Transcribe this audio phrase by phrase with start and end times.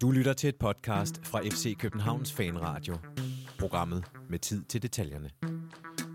[0.00, 2.96] Du lytter til et podcast fra FC Københavns Fanradio.
[3.58, 5.30] Programmet med tid til detaljerne.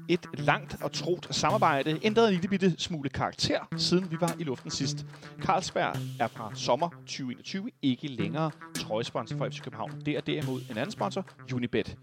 [0.10, 4.44] Et langt og troet samarbejde ændrede en lille bitte smule karakter, siden vi var i
[4.44, 5.06] luften sidst.
[5.42, 10.02] Carlsberg er fra sommer 2021 ikke længere trøjesponsor for FC København.
[10.06, 11.98] Det er derimod en anden sponsor, Unibet.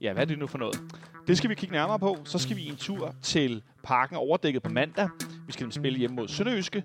[0.00, 0.80] Ja, hvad er det nu for noget?
[1.26, 2.16] Det skal vi kigge nærmere på.
[2.24, 5.08] Så skal vi en tur til parken overdækket på mandag.
[5.46, 6.82] Vi skal spille hjemme mod Sønderjyske.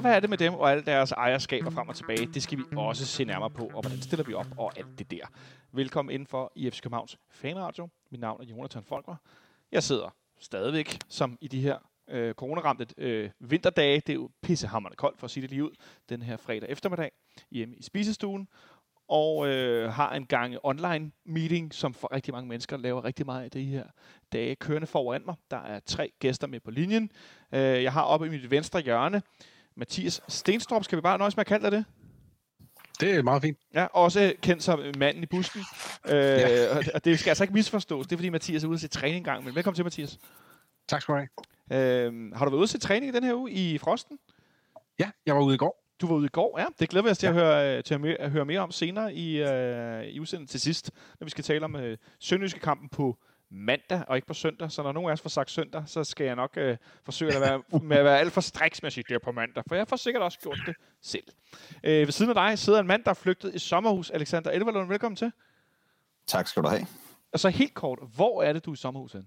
[0.00, 2.26] Og hvad er det med dem og alle deres ejerskaber frem og tilbage?
[2.26, 5.10] Det skal vi også se nærmere på, og hvordan stiller vi op og alt det
[5.10, 5.26] der.
[5.72, 7.88] Velkommen indenfor i FC Københavns Fanradio.
[8.10, 9.14] Mit navn er Jonathan Folker.
[9.72, 11.78] Jeg sidder stadigvæk, som i de her
[12.08, 14.00] øh, coronaramte øh, vinterdage.
[14.00, 15.70] Det er jo pissehammerende koldt, for at sige det lige ud,
[16.08, 17.10] den her fredag eftermiddag
[17.50, 18.48] hjemme i spisestuen
[19.08, 23.44] og øh, har en gang online meeting, som for rigtig mange mennesker laver rigtig meget
[23.44, 23.84] af det her
[24.32, 25.34] dage kørende foran mig.
[25.50, 27.10] Der er tre gæster med på linjen.
[27.52, 29.22] Øh, jeg har oppe i mit venstre hjørne
[29.80, 30.84] Mathias Stenstrup.
[30.84, 31.84] Skal vi bare nøjes med at kalde dig det?
[33.00, 33.58] Det er meget fint.
[33.74, 35.60] Ja, også kendt som manden i busken.
[36.06, 36.76] Øh, ja.
[36.94, 38.06] Og det skal altså ikke misforstås.
[38.06, 39.44] Det er fordi Mathias er ude til træning en gang.
[39.44, 40.18] Men velkommen til, Mathias.
[40.88, 41.28] Tak skal du have.
[41.72, 44.18] Øh, har du været ude til træning i den her uge i Frosten?
[44.98, 45.84] Ja, jeg var ude i går.
[46.00, 46.66] Du var ude i går, ja.
[46.78, 47.32] Det glæder vi os til, ja.
[47.32, 50.90] at, høre, til at, at høre mere om senere i, uh, i udsendelsen til sidst,
[51.20, 51.82] når vi skal tale om uh,
[52.20, 53.18] Sønderjyske kampen på
[53.50, 54.72] mandag og ikke på søndag.
[54.72, 57.40] Så når nogen af os får sagt søndag, så skal jeg nok uh, forsøge at
[57.40, 59.62] være, med at være alt for striks med at sige, det er på mandag.
[59.68, 61.24] For jeg får sikkert også gjort det selv.
[61.76, 64.10] Uh, ved siden af dig sidder en mand, der er flygtet i sommerhus.
[64.10, 65.32] Alexander Elverlund, velkommen til.
[66.26, 66.86] Tak skal du have.
[67.32, 69.26] Og så helt kort, hvor er det, du er i sommerhus hen?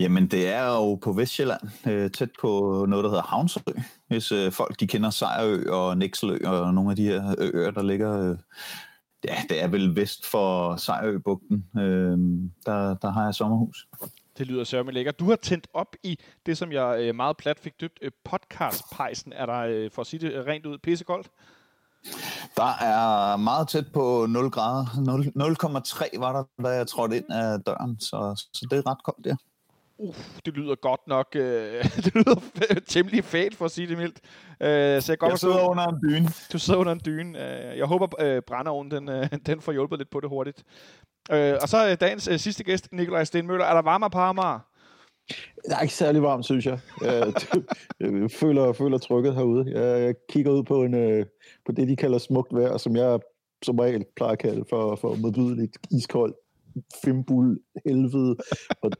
[0.00, 3.60] Jamen, det er jo på Vestjylland, øh, tæt på noget, der hedder Havnsø.
[4.08, 7.82] Hvis øh, folk de kender Sejrø og Nækselø og nogle af de her øer, der
[7.82, 8.30] ligger...
[8.30, 8.36] Øh,
[9.24, 11.64] ja, det er vel vest for Sejrø-bugten.
[11.78, 12.18] Øh,
[12.66, 13.88] der, der har jeg sommerhus.
[14.38, 15.18] Det lyder sørme lækkert.
[15.18, 19.32] Du har tændt op i det, som jeg øh, meget plat fik døbt øh, podcastpejsen.
[19.32, 21.30] Er der, øh, for at sige det rent ud, pissekoldt?
[22.56, 24.84] Der er meget tæt på 0 grader.
[24.84, 29.24] 0,3 var der, da jeg trådte ind af døren, så, så det er ret koldt
[29.24, 29.36] der.
[29.98, 30.14] Uh,
[30.46, 31.26] det lyder godt nok.
[31.34, 32.40] Øh, det lyder
[32.86, 34.20] temmelig fælt, for at sige det mildt.
[34.60, 36.28] Øh, så jeg, godt jeg sidder under en dyne.
[36.52, 37.38] Du sidder under en dyne.
[37.38, 40.64] Øh, jeg håber, øh, brænderovnen den, øh, den får hjulpet lidt på det hurtigt.
[41.32, 43.64] Øh, og så dagens øh, sidste gæst, Nikolaj Stenmøller.
[43.64, 44.58] Er der varmere på Amager?
[45.64, 46.78] Det er ikke særlig varmt, synes jeg.
[48.00, 49.80] Jeg, jeg føler, føler trykket herude.
[49.80, 51.26] Jeg, jeg kigger ud på, en, øh,
[51.66, 53.20] på det, de kalder smukt vejr, som jeg
[53.62, 56.36] som regel plejer at kalde for, for modbydeligt iskoldt
[57.04, 58.36] fimbul helvede.
[58.82, 58.90] Og,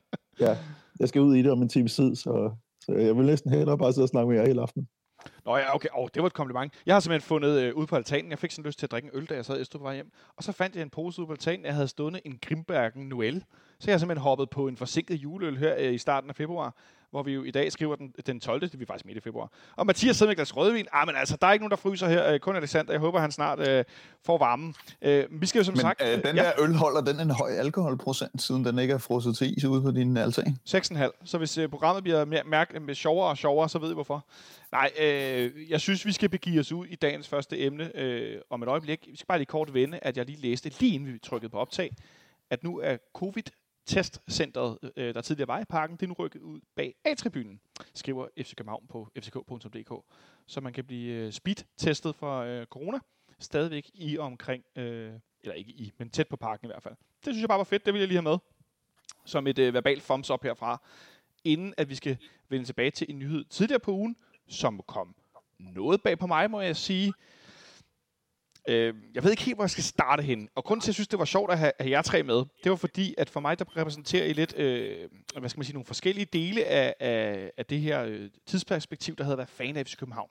[0.40, 0.56] ja,
[1.00, 2.50] jeg skal ud i det om en time tid, så,
[2.84, 4.88] så jeg vil næsten hellere bare sidde og snakke med jer hele aftenen.
[5.44, 5.88] Nå ja, okay.
[5.92, 6.72] Oh, det var et kompliment.
[6.86, 8.30] Jeg har simpelthen fundet øh, ude på altanen.
[8.30, 10.10] Jeg fik sådan lyst til at drikke en øl, da jeg sad i hjem.
[10.36, 11.66] Og så fandt jeg en pose ude på altanen.
[11.66, 13.44] Jeg havde stående en Grimbergen Noel.
[13.80, 16.76] Så jeg har simpelthen hoppet på en forsinket juleøl her øh, i starten af februar
[17.10, 18.60] hvor vi jo i dag skriver den, den 12.
[18.60, 19.52] Det er vi faktisk midt i februar.
[19.76, 20.86] Og Mathias sidder med glas rødvin.
[20.92, 22.32] Ah, men altså, der er ikke nogen, der fryser her.
[22.32, 22.92] Øh, kun Alexander.
[22.92, 23.84] Jeg håber, han snart øh,
[24.24, 24.74] får varmen.
[25.02, 26.02] Øh, vi skal jo som men, sagt...
[26.02, 26.42] Øh, den ja.
[26.42, 29.82] der øl holder den en høj alkoholprocent, siden den ikke er frosset til is ude
[29.82, 30.58] på din altan?
[30.68, 31.10] 6,5.
[31.24, 34.26] Så hvis øh, programmet bliver mere, mærke, med sjovere og sjovere, så ved I hvorfor.
[34.72, 38.62] Nej, øh, jeg synes, vi skal begive os ud i dagens første emne øh, om
[38.62, 39.08] et øjeblik.
[39.10, 41.58] Vi skal bare lige kort vende, at jeg lige læste, lige inden vi trykkede på
[41.58, 41.90] optag,
[42.50, 43.42] at nu er covid
[43.88, 47.60] testcentret, øh, der tidligere var i parken, det er nu rykket ud bag A-tribunen,
[47.94, 50.04] skriver FC København på fck.dk,
[50.46, 52.98] så man kan blive øh, speed-testet for øh, corona,
[53.38, 56.94] stadigvæk i omkring, øh, eller ikke i, men tæt på parken i hvert fald.
[56.94, 58.38] Det synes jeg bare var fedt, det vil jeg lige have med,
[59.24, 60.82] som et øh, verbalt thumbs up herfra,
[61.44, 62.16] inden at vi skal
[62.48, 64.16] vende tilbage til en nyhed tidligere på ugen,
[64.48, 65.14] som kom
[65.58, 67.12] noget bag på mig, må jeg sige.
[68.68, 70.48] Øh, jeg ved ikke helt, hvor jeg skal starte hen.
[70.54, 72.34] Og grunden til, at jeg synes, det var sjovt at have, have jer tre med,
[72.34, 75.08] det var fordi, at for mig, der repræsenterer I lidt, øh,
[75.38, 79.24] hvad skal man sige, nogle forskellige dele af, af, af det her øh, tidsperspektiv, der
[79.24, 80.28] hedder været fan af FC København.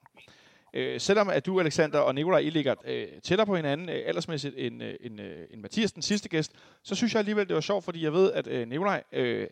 [0.74, 4.54] Øh, selvom at du, Alexander og Nikolaj, I ligger øh, tættere på hinanden øh, aldersmæssigt
[4.58, 7.60] end, øh, end, øh, end Mathias, den sidste gæst, så synes jeg alligevel, det var
[7.60, 9.46] sjovt, fordi jeg ved, at øh, Nikolaj øh,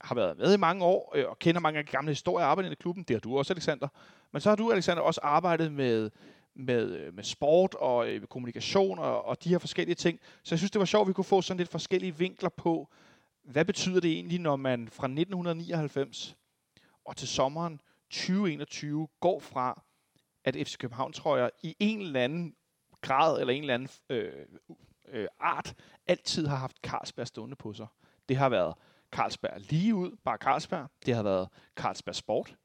[0.00, 2.72] har været med i mange år øh, og kender mange af de gamle historier arbejdet
[2.72, 3.04] i klubben.
[3.04, 3.88] Det har du også, Alexander.
[4.32, 6.10] Men så har du, Alexander, også arbejdet med
[6.54, 10.20] med, øh, med sport og øh, kommunikation og, og de her forskellige ting.
[10.42, 12.88] Så jeg synes, det var sjovt, at vi kunne få sådan lidt forskellige vinkler på,
[13.44, 16.36] hvad betyder det egentlig, når man fra 1999
[17.04, 19.82] og til sommeren 2021 går fra,
[20.44, 22.54] at FC København, tror jeg, i en eller anden
[23.00, 24.46] grad eller en eller anden øh,
[25.08, 25.74] øh, art,
[26.06, 27.86] altid har haft Carlsberg stående på sig.
[28.28, 28.74] Det har været
[29.12, 30.88] Carlsberg lige ud, bare Carlsberg.
[31.06, 32.56] Det har været Carlsberg Sport.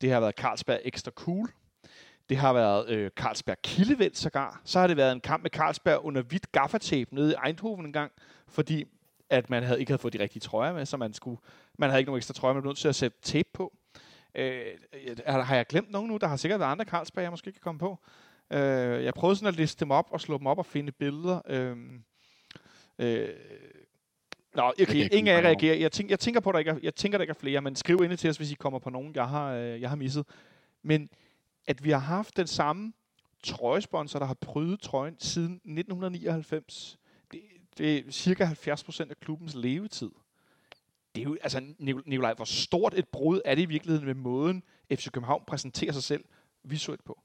[0.00, 1.52] Det har været Carlsberg Extra Cool.
[2.30, 4.60] Det har været øh, Carlsberg Kildevæld sågar.
[4.64, 7.92] Så har det været en kamp med Carlsberg under hvidt gaffatape nede i Eindhoven en
[7.92, 8.12] gang,
[8.48, 8.84] fordi
[9.30, 11.40] at man havde ikke havde fået de rigtige trøjer med, så man skulle,
[11.78, 13.72] man havde ikke nogen ekstra trøjer, man blev nødt til at sætte tape på.
[14.34, 14.62] Øh,
[15.26, 16.16] har jeg glemt nogen nu?
[16.16, 17.98] Der har sikkert været andre Carlsberg, jeg måske kan komme på.
[18.52, 21.40] Øh, jeg prøvede sådan at liste dem op og slå dem op og finde billeder.
[21.48, 21.76] Øh,
[22.98, 23.28] øh,
[24.54, 25.76] Nå, okay, ingen af jer reagerer.
[25.76, 27.60] Jeg tænker, jeg tænker på, at der ikke er, jeg tænker, der ikke er flere,
[27.60, 29.96] men skriv ind til os, hvis I kommer på nogen, jeg har, øh, jeg har
[29.96, 30.26] misset.
[30.82, 31.08] Men
[31.70, 32.92] at vi har haft den samme
[33.42, 36.98] trøjesponsor, der har prydet trøjen siden 1999,
[37.32, 37.40] det,
[37.78, 40.10] det er cirka 70% af klubbens levetid.
[41.14, 41.62] Det er jo, altså,
[42.06, 44.62] Nikolaj, hvor stort et brud er det i virkeligheden med måden,
[44.94, 46.24] FC København præsenterer sig selv
[46.64, 47.22] visuelt på?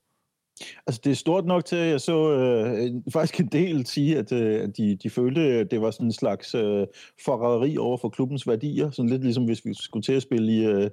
[0.87, 4.31] Altså, det er stort nok til, at jeg så øh, faktisk en del sige, at,
[4.31, 6.87] øh, de, de følte, at det var sådan en slags øh,
[7.25, 8.91] forræderi over for klubbens værdier.
[8.91, 10.89] Sådan lidt ligesom hvis vi skulle til at spille i, øh,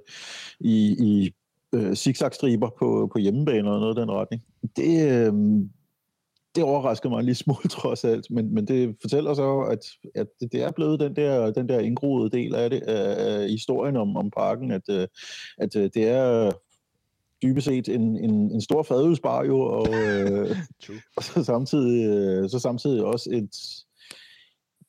[0.59, 1.33] i, i
[1.73, 4.43] øh, zigzag-striber på, på hjemmebane eller noget af den retning.
[4.75, 5.33] Det, øh,
[6.55, 9.79] det overraskede mig en lille smule trods alt, men, men det fortæller så, at,
[10.15, 14.17] at det er blevet den der, den der indgroede del af det, af historien om,
[14.17, 15.07] om parken, at, øh,
[15.57, 16.51] at øh, det er
[17.43, 20.57] dybest set en, en, en stor fadølsbar jo, og, øh,
[21.17, 23.55] og så, samtidig, øh, så samtidig også et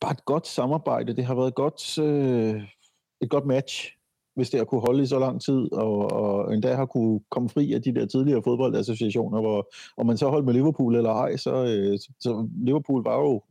[0.00, 1.16] bare et godt samarbejde.
[1.16, 2.62] Det har været godt, øh,
[3.20, 3.92] et godt match,
[4.34, 7.48] hvis det har kunne holde i så lang tid, og, og endda har kunne komme
[7.48, 11.36] fri af de der tidligere fodboldassociationer, hvor om man så holdt med Liverpool eller ej,
[11.36, 13.42] så, øh, så Liverpool var jo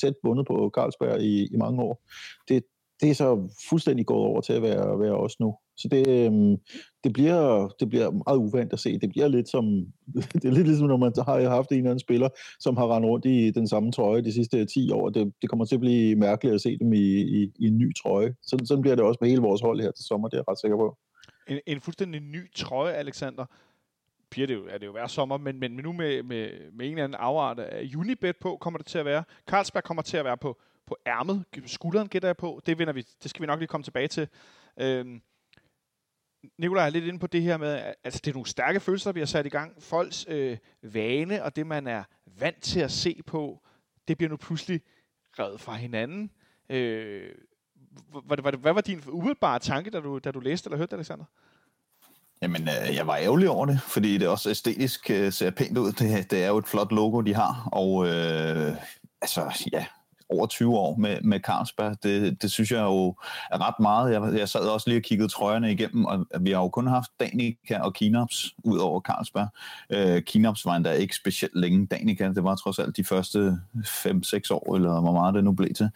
[0.00, 2.02] tæt bundet på Carlsberg i, i mange år.
[2.48, 2.64] Det,
[3.00, 5.54] det er så fuldstændig gået over til at være, være os nu.
[5.76, 6.56] Så det, øhm,
[7.04, 8.98] det, bliver, det bliver meget uvant at se.
[8.98, 9.64] Det bliver lidt som,
[10.32, 12.28] det er lidt ligesom, når man har haft en eller anden spiller,
[12.60, 15.10] som har rendt rundt i den samme trøje de sidste 10 år.
[15.10, 17.94] Det, det kommer til at blive mærkeligt at se dem i, i, i en ny
[17.94, 18.34] trøje.
[18.42, 20.48] Sådan, sådan bliver det også med hele vores hold her til sommer, det er jeg
[20.48, 20.98] ret sikker på.
[21.48, 23.44] En, en fuldstændig ny trøje, Alexander.
[24.30, 26.92] Bliver det jo, er det jo hver sommer, men, men nu med, med, med en
[26.92, 29.24] eller anden afart af Unibet på, kommer det til at være.
[29.46, 32.60] Carlsberg kommer til at være på, på ærmet, skulderen gætter jeg på.
[32.66, 34.28] Det, vinder vi, det skal vi nok lige komme tilbage til.
[34.80, 35.20] Øhm,
[36.58, 39.20] Nikolaj er lidt inde på det her med, altså det er nogle stærke følelser, vi
[39.20, 39.82] har sat i gang.
[39.82, 42.04] Folks øh, vane og det, man er
[42.38, 43.62] vant til at se på,
[44.08, 44.80] det bliver nu pludselig
[45.38, 46.30] revet fra hinanden.
[46.70, 47.30] Øh,
[48.26, 50.96] hvad, hvad, hvad var din umiddelbare tanke, da du, da du læste eller hørte det,
[50.96, 51.24] Alexander?
[52.42, 55.92] Jamen, øh, jeg var ærgerlig over det, fordi det også æstetisk øh, ser pænt ud.
[55.92, 58.76] Det, det er jo et flot logo, de har, og øh,
[59.22, 59.86] altså, ja,
[60.28, 61.96] over 20 år med, med Carlsberg.
[62.02, 63.14] Det, det synes jeg jo
[63.50, 64.12] er ret meget.
[64.12, 67.10] Jeg, jeg sad også lige og kiggede trøjerne igennem, og vi har jo kun haft
[67.20, 69.48] Danica og Kinops ud over Carlsberg.
[69.90, 71.86] Øh, Kinops var endda ikke specielt længe.
[71.86, 75.74] Danica, det var trods alt de første 5-6 år, eller hvor meget det nu blev
[75.74, 75.90] til.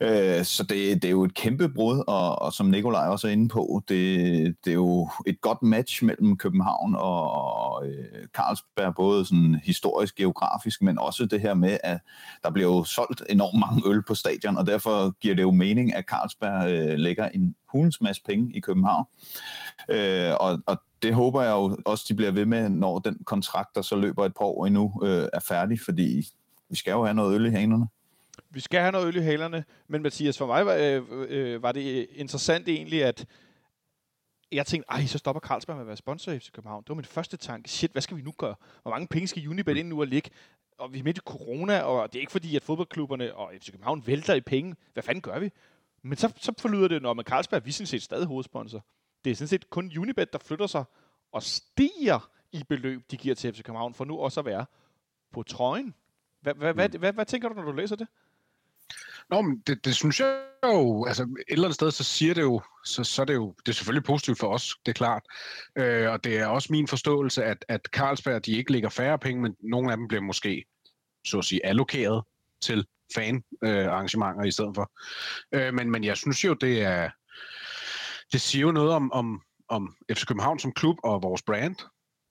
[0.00, 3.32] Øh, så det, det er jo et kæmpe brud, og, og som Nikolaj også er
[3.32, 8.94] inde på, det, det er jo et godt match mellem København og, og øh, Carlsberg,
[8.94, 11.98] både sådan historisk, geografisk, men også det her med, at
[12.44, 15.94] der bliver jo solgt enormt mange øl på stadion, og derfor giver det jo mening,
[15.94, 19.04] at Carlsberg øh, lægger en hulens masse penge i København.
[19.88, 23.74] Øh, og, og det håber jeg jo også, de bliver ved med, når den kontrakt,
[23.74, 26.28] der så løber et par år endnu, øh, er færdig, fordi
[26.68, 27.86] vi skal jo have noget øl i hanerne.
[28.50, 31.72] Vi skal have noget øl i halerne, men Mathias, for mig var, øh, øh, var
[31.72, 33.26] det interessant egentlig, at
[34.52, 36.82] jeg tænkte, ej, så stopper Carlsberg med at være sponsor i FC København.
[36.82, 37.70] Det var min første tanke.
[37.70, 38.54] Shit, hvad skal vi nu gøre?
[38.82, 40.30] Hvor mange penge skal Unibet ind nu og ligge?
[40.80, 43.70] Og vi er midt i corona, og det er ikke fordi, at fodboldklubberne og FC
[43.70, 44.76] København vælter i penge.
[44.92, 45.50] Hvad fanden gør vi?
[46.02, 48.84] Men så, så forlyder det, når man Carlsberg, vi er sådan set stadig hovedsponsor.
[49.24, 50.84] Det er sådan set kun Unibet, der flytter sig
[51.32, 54.66] og stiger i beløb, de giver til FC København, for nu også at være
[55.32, 55.94] på trøjen.
[56.40, 56.76] Hvad, hvad, mm.
[56.76, 58.08] hvad, hvad, hvad tænker du, når du læser det?
[59.30, 62.42] Nå, men det, det synes jeg jo, altså et eller andet sted, så siger det
[62.42, 65.22] jo, så, så er det jo, det er selvfølgelig positivt for os, det er klart.
[65.78, 69.42] Øh, og det er også min forståelse, at, at Carlsberg, de ikke lægger færre penge,
[69.42, 70.64] men nogle af dem bliver måske,
[71.26, 72.24] så at sige, allokeret
[72.62, 74.92] til fan-arrangementer øh, i stedet for.
[75.52, 77.10] Øh, men, men jeg synes jo, det er,
[78.32, 81.76] det siger jo noget om, om, om FC København som klub og vores brand,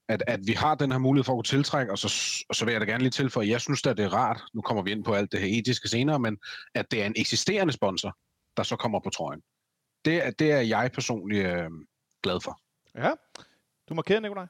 [0.09, 2.07] at, at vi har den her mulighed for at kunne tiltrække, og så,
[2.49, 4.43] og så vil jeg da gerne lige tilføje, at jeg synes at det er rart,
[4.53, 6.37] nu kommer vi ind på alt det her etiske senere, men
[6.75, 8.17] at det er en eksisterende sponsor,
[8.57, 9.41] der så kommer på trøjen.
[10.05, 11.69] Det, det er jeg personligt øh,
[12.23, 12.59] glad for.
[12.95, 13.11] Ja,
[13.89, 14.45] du markerer, Nikolaj?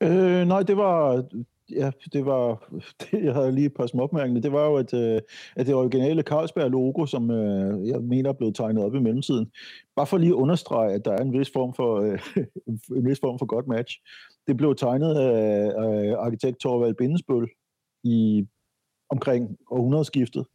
[0.00, 1.28] Øh, nej, det var,
[1.70, 2.68] ja, det var,
[3.00, 5.20] det, jeg havde lige et par småopmærkninger, det var jo, at, øh,
[5.56, 9.52] at det originale Carlsberg-logo, som øh, jeg mener er blevet tegnet op i mellemtiden,
[9.96, 12.20] bare for lige at understrege, at der er en vis form for, øh,
[12.98, 14.00] en vis form for godt match.
[14.46, 17.48] Det blev tegnet af, af arkitekt Torvald Bindesbøl
[18.04, 18.46] i
[19.10, 20.46] omkring århundredeskiftet,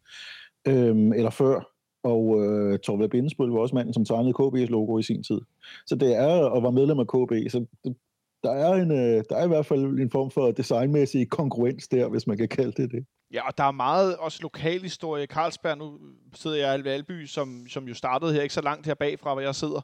[0.67, 1.71] øh, eller før,
[2.03, 5.41] og øh, Torvald Bindesbøl var også manden, som tegnede KB's logo i sin tid.
[5.85, 7.95] Så det er, og var medlem af KB, så det,
[8.43, 12.07] der er, en, øh, der er i hvert fald en form for designmæssig kongruens der,
[12.07, 13.05] hvis man kan kalde det det.
[13.33, 15.25] Ja, og der er meget også lokal historie.
[15.25, 15.99] Carlsberg, nu
[16.33, 19.41] sidder jeg i Alby, som, som jo startede her ikke så langt her bagfra, hvor
[19.41, 19.81] jeg sidder.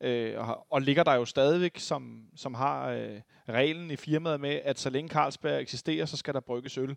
[0.00, 4.60] øh, og, og ligger der jo stadigvæk, som, som har øh, reglen i firmaet med,
[4.64, 6.96] at så længe Carlsberg eksisterer, så skal der brygges øl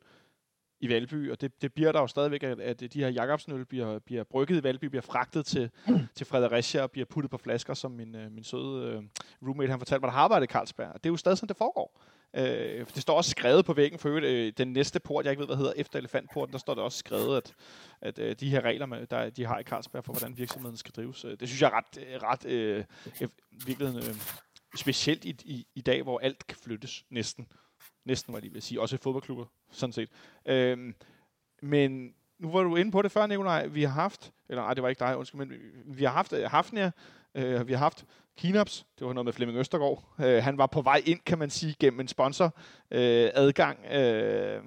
[0.82, 4.00] i Valby, og det, det bliver der jo stadigvæk, at, at de her Jacobsnøl bliver,
[4.00, 5.70] bliver brygget i Valby, bliver fragtet til,
[6.16, 9.04] til Fredericia og bliver puttet på flasker, som min, øh, min søde øh,
[9.48, 10.94] roommate han fortalte mig, der har arbejdet i Carlsberg.
[10.94, 12.02] Det er jo stadig sådan, det foregår.
[12.34, 15.48] Øh, det står også skrevet på væggen for øh, den næste port, jeg ikke ved,
[15.48, 17.54] hvad hedder, efter elefantporten, der står det også skrevet, at,
[18.02, 20.92] at øh, de her regler, med, der, de har i Carlsberg for, hvordan virksomheden skal
[20.92, 21.26] drives.
[21.26, 22.84] Øh, det synes jeg er ret, øh, ret øh,
[23.66, 24.16] virkelig øh,
[24.76, 27.48] specielt i, i, i dag, hvor alt kan flyttes næsten.
[28.10, 28.82] Næsten, var jeg lige vil sige.
[28.82, 30.10] Også i fodboldklubber, sådan set.
[30.46, 30.96] Øhm,
[31.62, 33.68] men nu var du inde på det før, Nikolaj.
[33.68, 35.54] Vi har haft, eller nej, det var ikke dig, undskyld, men
[35.86, 36.92] vi har haft øh, Hafnia,
[37.36, 38.06] øh, vi har haft
[38.38, 40.04] Kinops, det var noget med Flemming Østergaard.
[40.20, 42.46] Øh, han var på vej ind, kan man sige, gennem en sponsor
[42.92, 43.86] øh, adgang.
[43.86, 44.62] Øh,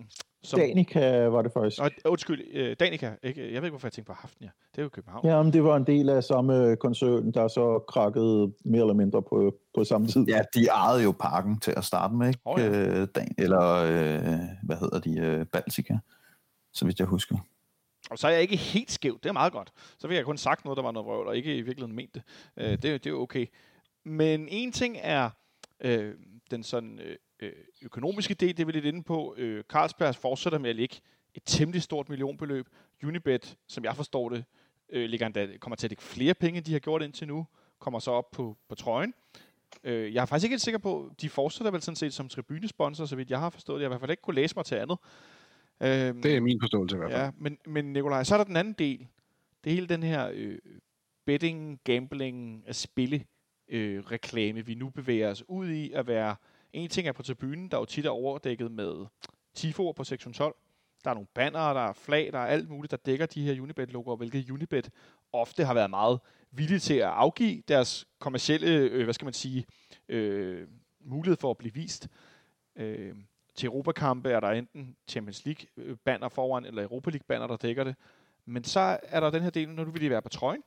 [0.44, 0.60] som...
[0.60, 1.78] Danica var det faktisk.
[1.78, 3.12] Nå, undskyld, øh, Danica.
[3.22, 3.40] Ikke?
[3.40, 4.50] Jeg ved ikke, hvorfor jeg tænkte på Hafnia.
[4.72, 5.26] Det er jo København.
[5.26, 9.22] Ja, men det var en del af samme koncern, der så krakkede mere eller mindre
[9.22, 10.24] på, på samme tid.
[10.28, 12.40] Ja, de ejede jo parken til at starte med, ikke?
[12.44, 12.68] Oh, ja.
[12.68, 15.98] øh, Dan, eller øh, hvad hedder de, øh, Baltica,
[16.72, 17.36] så vidt jeg husker.
[18.10, 19.18] Og så er jeg ikke helt skæv.
[19.22, 19.72] Det er meget godt.
[19.98, 22.14] Så fik jeg kun sagt noget, der var noget vrøvl, og ikke i virkeligheden ment
[22.14, 22.22] det.
[22.56, 23.46] Øh, det, det er jo okay.
[24.04, 25.30] Men en ting er
[25.80, 26.14] øh,
[26.50, 29.34] den sådan øh, øh, økonomiske del, det er vi lidt inde på.
[29.38, 30.96] Øh, Carlsberg fortsætter med at ligge
[31.34, 32.68] et temmelig stort millionbeløb.
[33.04, 34.44] Unibet, som jeg forstår det,
[34.88, 37.46] øh, ligger endda, kommer til at lægge flere penge, end de har gjort indtil nu.
[37.78, 39.14] Kommer så op på, på trøjen.
[39.84, 43.04] Øh, jeg er faktisk ikke helt sikker på, de fortsætter vel sådan set som tribunesponsor,
[43.04, 43.82] så vidt jeg har forstået det.
[43.82, 44.98] Jeg har i hvert fald ikke kunne læse mig til andet.
[45.80, 47.22] Øhm, det er min forståelse i hvert fald.
[47.22, 49.08] Ja, men, men Nikolaj, så er der den anden del.
[49.64, 50.58] Det er hele den her øh,
[51.24, 53.24] betting, gambling, at spille
[53.68, 56.36] øh, reklame, vi nu bevæger os ud i at være...
[56.72, 59.06] En ting er på tribunen, der jo tit er overdækket med
[59.54, 60.54] tifoer på sektion 12.
[61.04, 63.62] Der er nogle banner, der er flag, der er alt muligt, der dækker de her
[63.62, 64.90] Unibet-logoer, hvilket Unibet
[65.32, 69.66] ofte har været meget villige til at afgive deres kommercielle, øh, hvad skal man sige,
[70.08, 70.68] øh,
[71.00, 72.08] mulighed for at blive vist.
[72.76, 73.14] Øh,
[73.54, 77.96] til Europakampe er der enten Champions League-banner foran, eller Europa League-banner, der dækker det.
[78.44, 80.62] Men så er der den her del, når du vil være på trøjen.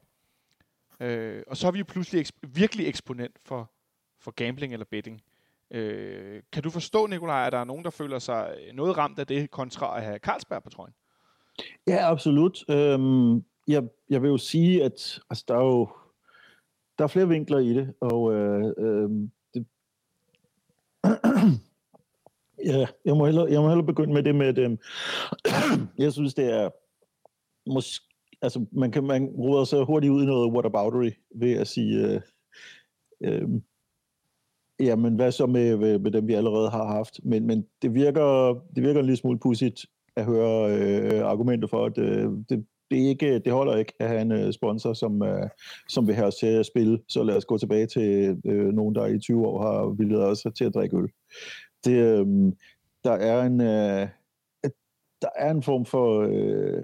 [1.00, 3.72] Øh, og så er vi jo pludselig eks- virkelig eksponent for,
[4.20, 5.22] for gambling eller betting.
[5.72, 9.20] Øh, kan du forstå, Nikolaj, at der er nogen, der føler sig øh, noget ramt
[9.20, 10.94] af det, kontra at have Carlsberg på trøjen?
[11.88, 12.64] Ja, absolut.
[12.70, 13.36] Øhm,
[13.68, 15.90] jeg, jeg vil jo sige, at altså, der er jo
[16.98, 19.10] der er flere vinkler i det, og øh, øh,
[19.54, 19.66] det,
[22.66, 24.72] Ja, jeg må hellere, jeg må hellere begynde med det med dem.
[25.48, 26.70] Øhm, jeg synes, det er
[27.70, 28.06] måske,
[28.42, 32.22] altså man kan man ruder så hurtigt ud i noget whataboutery ved at sige, øh,
[33.24, 33.50] øh,
[34.80, 37.20] ja, men hvad så med, med, med dem, vi allerede har haft?
[37.24, 41.86] Men, men det, virker, det virker en lille smule pudsigt at høre øh, argumenter for,
[41.86, 45.50] at øh, det, det, ikke, det holder ikke at have en øh, sponsor, som, øh,
[45.90, 47.00] som vil have os til at spille.
[47.10, 50.46] Så lad os gå tilbage til øh, nogen, der i 20 år har vildt os
[50.58, 51.10] til at drikke øl
[51.86, 52.54] det, øh,
[53.04, 54.08] der er en øh,
[55.22, 56.84] der er en form for øh,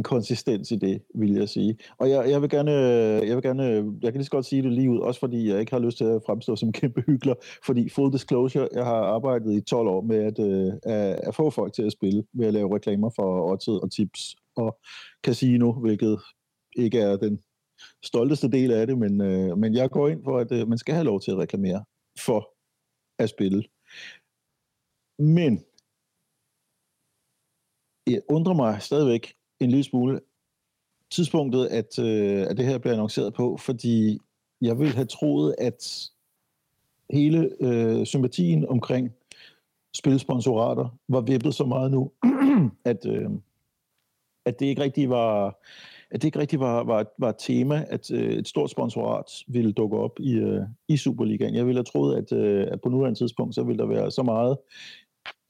[0.00, 1.78] konsistens i det, vil jeg sige.
[1.98, 4.46] Og jeg, jeg vil gerne, øh, jeg vil gerne, øh, jeg kan lige så godt
[4.46, 7.02] sige det lige ud, også fordi jeg ikke har lyst til at fremstå som kæmpe
[7.06, 7.34] hyggelig,
[7.66, 11.50] fordi full disclosure, jeg har arbejdet i 12 år med at, øh, at, at få
[11.50, 14.78] folk til at spille, ved at lave reklamer for odds og tips og
[15.24, 16.20] casino, hvilket
[16.76, 17.42] ikke er den
[18.04, 20.94] stolteste del af det, men, øh, men jeg går ind for, at øh, man skal
[20.94, 21.84] have lov til at reklamere
[22.18, 22.54] for
[23.18, 23.64] at spille.
[25.18, 25.64] Men
[28.06, 29.34] jeg undrer mig stadigvæk
[29.64, 30.20] en lille smule
[31.10, 34.18] tidspunktet, at, øh, at det her bliver annonceret på, fordi
[34.60, 36.10] jeg ville have troet, at
[37.10, 39.10] hele øh, sympatien omkring
[39.94, 42.10] spilsponsorater var vippet så meget nu,
[42.84, 43.30] at, øh,
[44.44, 45.58] at det ikke rigtig var
[46.12, 49.72] at det ikke rigtig var, var, var et tema, at øh, et stort sponsorat ville
[49.72, 51.54] dukke op i, øh, i Superligaen.
[51.54, 54.22] Jeg ville have troet, at, øh, at på nuværende tidspunkt, så ville der være så
[54.22, 54.56] meget,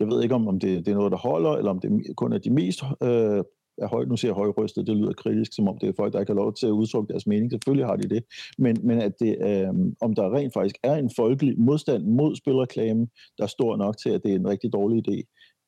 [0.01, 2.33] jeg ved ikke om, om det, det er noget, der holder, eller om det kun
[2.33, 3.45] er de mest øh,
[3.83, 6.33] er høj, nu siger højrystet, det lyder kritisk, som om det er folk, der ikke
[6.33, 7.51] har lov til at udtrykke deres mening.
[7.51, 8.25] Selvfølgelig har de det.
[8.59, 9.69] Men, men at det, øh,
[10.01, 13.07] om der rent faktisk er en folkelig modstand mod spilreklame,
[13.39, 15.17] der er stor nok til, at det er en rigtig dårlig idé,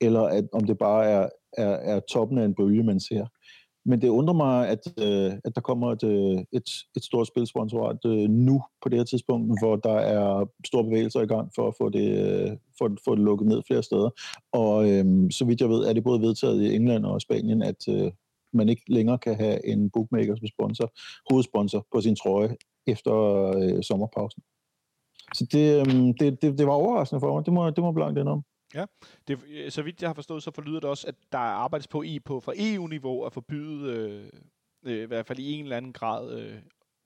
[0.00, 1.28] eller at, om det bare er,
[1.58, 3.26] er, er toppen af en bølge, man ser.
[3.86, 7.98] Men det undrer mig, at, øh, at der kommer et, øh, et, et stort spilsponsorat
[8.06, 11.74] øh, nu på det her tidspunkt, hvor der er store bevægelser i gang for at
[11.78, 14.10] få det, øh, for, få det lukket ned flere steder.
[14.52, 17.88] Og øh, så vidt jeg ved, er det både vedtaget i England og Spanien, at
[17.88, 18.12] øh,
[18.52, 20.92] man ikke længere kan have en bookmaker som sponsor,
[21.30, 23.14] hovedsponsor på sin trøje efter
[23.56, 24.42] øh, sommerpausen.
[25.34, 27.46] Så det, øh, det, det, det var overraskende for mig.
[27.46, 28.42] Det må, det må blankt om.
[28.74, 28.84] Ja,
[29.28, 32.02] det, øh, så vidt jeg har forstået, så forlyder det også, at der arbejdes på
[32.02, 34.40] i på fra EU-niveau at forbyde, øh,
[34.82, 36.56] øh, i hvert fald i en eller anden grad, øh,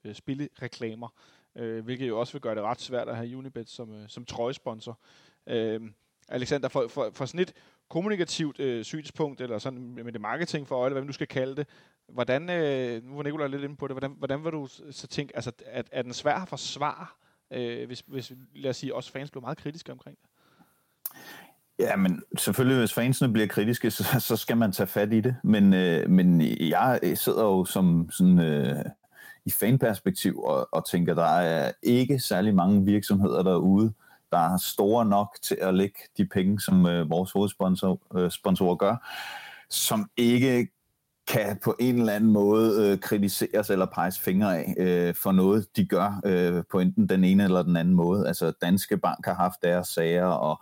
[0.04, 1.08] øh, spillereklamer,
[1.56, 4.24] øh, hvilket jo også vil gøre det ret svært at have Unibet som, øh, som
[4.24, 4.98] trøjesponsor.
[5.46, 5.80] Øh,
[6.28, 7.52] Alexander, for, for, for sådan et
[7.88, 11.56] kommunikativt øh, synspunkt, eller sådan med det marketing for øje, hvad man nu skal kalde
[11.56, 11.66] det,
[12.08, 15.36] hvordan, øh, nu var Nicolaj lidt inde på det, hvordan, hvordan vil du så tænke,
[15.36, 17.06] altså, at, er den svær at forsvare,
[17.50, 20.28] øh, hvis, hvis, lad os sige, også fans bliver meget kritiske omkring det?
[21.78, 25.36] Ja, men selvfølgelig, hvis fansene bliver kritiske, så, så skal man tage fat i det.
[25.44, 28.84] Men, øh, men jeg øh, sidder jo som sådan, øh,
[29.44, 33.92] i fanperspektiv og, og tænker, der er ikke særlig mange virksomheder derude,
[34.32, 38.76] der er store nok til at lægge de penge, som øh, vores hovedsponsor øh, sponsorer
[38.76, 38.96] gør,
[39.70, 40.68] som ikke
[41.28, 45.76] kan på en eller anden måde øh, kritiseres eller peges fingre af øh, for noget,
[45.76, 48.28] de gør øh, på enten den ene eller den anden måde.
[48.28, 50.60] Altså Danske Bank har haft deres sager, og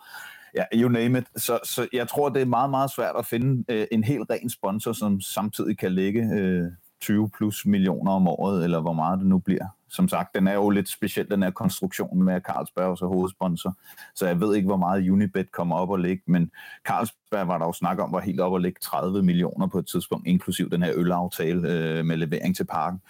[0.56, 1.25] ja, you name it.
[1.36, 4.50] Så, så jeg tror, det er meget, meget svært at finde øh, en helt ren
[4.50, 6.64] sponsor, som samtidig kan lægge øh,
[7.00, 9.66] 20 plus millioner om året, eller hvor meget det nu bliver.
[9.88, 13.76] Som sagt, den er jo lidt speciel, den her konstruktion med Carlsberg som hovedsponsor,
[14.14, 16.50] så jeg ved ikke, hvor meget Unibet kommer op og ligge, men
[16.86, 19.86] Carlsberg var der jo snak om, var helt op og ligge 30 millioner på et
[19.86, 23.00] tidspunkt, inklusiv den her ølaftale øh, med levering til parken.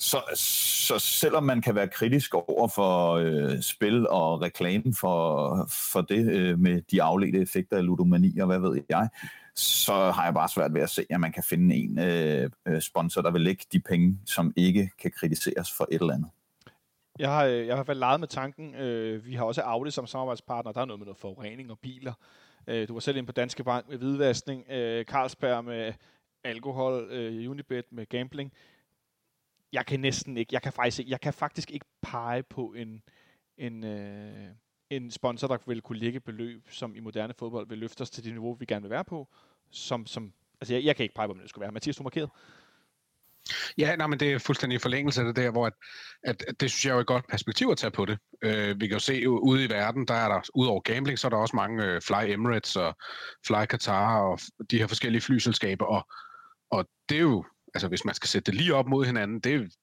[0.00, 6.00] Så, så selvom man kan være kritisk over for øh, spil og reklame for, for
[6.00, 9.08] det øh, med de afledte effekter af ludomani og hvad ved jeg,
[9.54, 12.80] så har jeg bare svært ved at se, at man kan finde en øh, øh
[12.80, 16.30] sponsor, der vil lægge de penge, som ikke kan kritiseres for et eller andet.
[17.18, 18.74] Jeg har, øh, jeg har i hvert fald leget med tanken.
[18.74, 20.72] Øh, vi har også Audi som samarbejdspartner.
[20.72, 22.12] Der er noget med noget forurening og biler.
[22.66, 24.70] Øh, du var selv inde på Danske Bank med hvidvaskning.
[24.70, 25.92] Øh, Carlsberg med
[26.44, 27.08] alkohol.
[27.10, 28.52] Øh, Unibet med gambling.
[29.72, 33.02] Jeg kan næsten ikke, jeg kan faktisk ikke, jeg kan faktisk ikke pege på en,
[33.58, 34.48] en, øh,
[34.90, 38.24] en sponsor, der vil kunne lægge beløb, som i moderne fodbold vil løfte os til
[38.24, 39.28] det niveau, vi gerne vil være på.
[39.70, 41.72] Som, som, altså jeg, jeg kan ikke pege på, hvem det skulle være.
[41.72, 42.30] Mathias, du markeret?
[43.78, 45.72] Ja, nej, men det er fuldstændig i forlængelse af det der, hvor at,
[46.22, 48.18] at, at det synes jeg er et godt perspektiv at tage på det.
[48.42, 51.28] Øh, vi kan jo se ude i verden, der er der, udover gambling, så er
[51.28, 52.96] der også mange øh, Fly Emirates og
[53.46, 54.40] Fly Qatar og
[54.70, 56.08] de her forskellige flyselskaber, og,
[56.70, 59.74] og det er jo, altså hvis man skal sætte det lige op mod hinanden, det,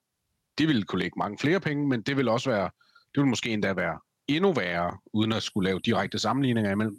[0.58, 2.70] det vil kunne lægge mange flere penge, men det vil også være,
[3.16, 6.98] det vil måske endda være endnu værre, uden at skulle lave direkte sammenligninger imellem.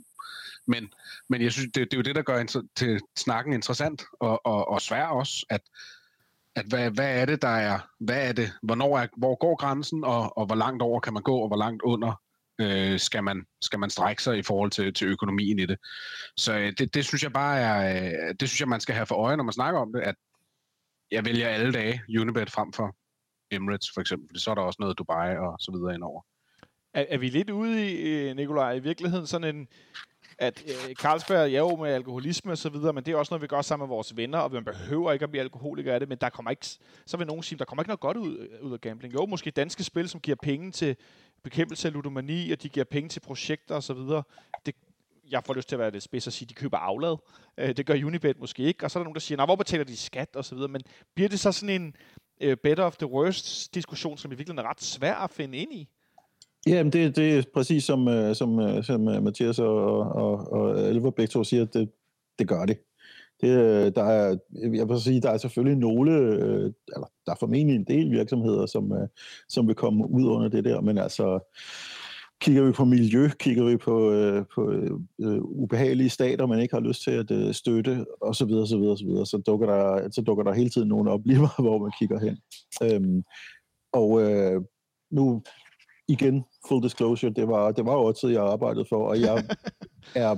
[0.67, 0.93] Men,
[1.29, 4.47] men jeg synes, det, det er jo det, der gør inter- til snakken interessant og,
[4.47, 5.61] og, og svær også, at,
[6.55, 10.05] at hvad, hvad er det, der er, hvad er det, hvornår er, hvor går grænsen,
[10.05, 12.23] og, og hvor langt over kan man gå, og hvor langt under
[12.61, 15.79] øh, skal, man, skal man strække sig i forhold til, til økonomien i det.
[16.37, 19.07] Så øh, det, det synes jeg bare er, øh, det synes jeg, man skal have
[19.07, 20.15] for øje, når man snakker om det, at
[21.11, 22.97] jeg vælger alle dage Unibet frem for
[23.51, 26.23] Emirates for eksempel, for så er der også noget Dubai og så videre indover.
[26.95, 29.69] Er, er vi lidt ude i, øh, Nikolaj, i virkeligheden sådan en,
[30.39, 33.43] at øh, Carlsberg er jo med alkoholisme og så videre, men det er også noget,
[33.43, 36.09] vi gør sammen med vores venner, og man behøver ikke at blive alkoholiker af det,
[36.09, 36.67] men der kommer ikke,
[37.07, 39.15] så vil nogen sige, der kommer ikke noget godt ud, øh, ud af gambling.
[39.15, 40.97] Jo, måske danske spil, som giver penge til
[41.43, 44.23] bekæmpelse af ludomani, og de giver penge til projekter og så videre.
[44.67, 44.75] Det,
[45.31, 47.17] jeg får lyst til at være det spids og sige, at de køber aflad.
[47.59, 48.85] Øh, det gør Unibet måske ikke.
[48.85, 50.69] Og så er der nogen, der siger, hvor betaler de skat og så videre.
[50.69, 50.83] Men
[51.15, 51.95] bliver det så sådan en
[52.45, 55.73] uh, better of the worst diskussion, som i virkeligheden er ret svær at finde ind
[55.73, 55.89] i?
[56.67, 60.81] Jamen, det, det er præcis som, øh, som, øh, som øh, Mathias og, og, og
[60.81, 61.91] Elver begge to siger, det,
[62.39, 62.79] det gør det.
[63.41, 67.37] det øh, der er, jeg vil sige, der er selvfølgelig nogle, øh, eller der er
[67.41, 68.93] formentlig en del virksomheder, som,
[69.49, 71.39] som vil komme ud under det der, men altså,
[72.41, 73.95] kigger vi på miljø, kigger vi på,
[74.55, 74.73] på
[75.19, 78.79] uh, ubehagelige stater, man ikke har lyst til at uh, støtte, og så videre, så
[78.79, 81.79] videre, så videre, så dukker der, så dukker der hele tiden nogen op, lige hvor
[81.79, 82.39] man kigger hen.
[82.97, 83.25] Um,
[83.93, 84.63] og uh,
[85.11, 85.43] nu
[86.09, 89.45] igen, full disclosure, det var, det var jo tid, jeg arbejdede for, og jeg
[90.15, 90.37] er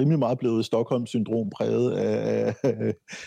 [0.00, 2.74] rimelig meget blevet Stockholm-syndrom præget af at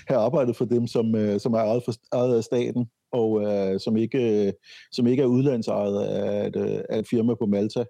[0.07, 3.79] have arbejdet for dem, som, øh, som er ejet, for, ejet af staten, og øh,
[3.79, 4.53] som, ikke, øh,
[4.91, 7.85] som ikke er udlandsejet af et, øh, af et firma på Malta,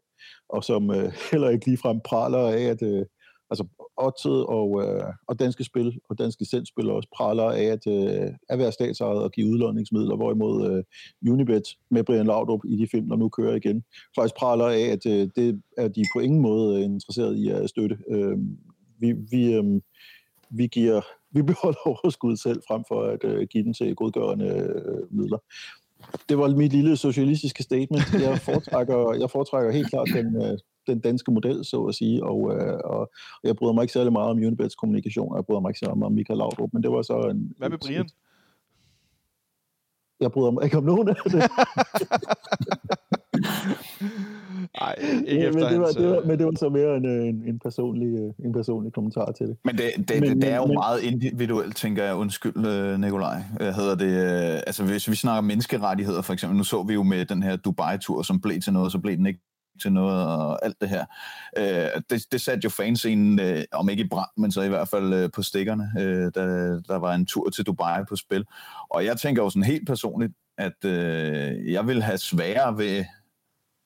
[0.50, 3.06] og som øh, heller ikke ligefrem praler af, at, øh,
[3.50, 3.66] altså
[3.98, 8.60] Otted og, øh, og Danske Spil og Danske Sendspil også praler af at, øh, at
[8.60, 13.16] være statsejet og give udlåningsmidler, hvorimod øh, Unibet med Brian Laudrup i de film, der
[13.16, 13.84] nu kører igen,
[14.16, 17.98] faktisk praler af, at øh, det er de på ingen måde interesseret i at støtte.
[18.10, 18.38] Øh,
[19.00, 19.82] vi, vi, øh,
[20.50, 21.02] vi, giver,
[21.36, 25.38] vi beholder overskud selv frem for at øh, give den til godgørende øh, midler
[26.30, 28.14] det var mit lille socialistiske statement.
[28.14, 32.56] Jeg foretrækker, jeg foretrækker helt klart den, øh, den danske model, så at sige, og,
[32.56, 33.12] øh, og
[33.44, 35.98] jeg bryder mig ikke særlig meget om Unibets kommunikation, og jeg bryder mig ikke særlig
[35.98, 37.54] meget om Michael Laudrup, men det var så en...
[37.58, 38.10] Hvad med Brian?
[40.20, 41.34] Jeg bryder mig ikke om nogen af det.
[44.80, 44.96] Nej,
[45.28, 45.96] ikke Ja, efter men, det var, hans...
[45.96, 48.54] det var, øh, men det var så mere en, øh, en, en, personlig, øh, en
[48.54, 49.58] personlig kommentar til det.
[49.66, 52.16] Men det, det, Men- men, det er jo men- meget individuelt, tænker jeg.
[52.16, 53.42] Undskyld, øh, Nikolaj.
[53.62, 54.54] Hedder det?
[54.56, 56.58] øh, Altså, hvis vi snakker menneskerettigheder, for eksempel.
[56.58, 59.26] Nu så vi jo med den her Dubai-tur, som blev til noget, så blev den
[59.26, 59.40] ikke
[59.82, 61.06] til noget, og alt det her.
[61.58, 64.88] Øh, det, det satte jo fanscenen, øh, om ikke i brand, men så i hvert
[64.88, 66.42] fald øh, på stikkerne, øh, da
[66.88, 68.46] der var en tur til Dubai på spil.
[68.90, 73.04] Og jeg tænker jo sådan helt personligt, at øh, jeg vil have sværere ved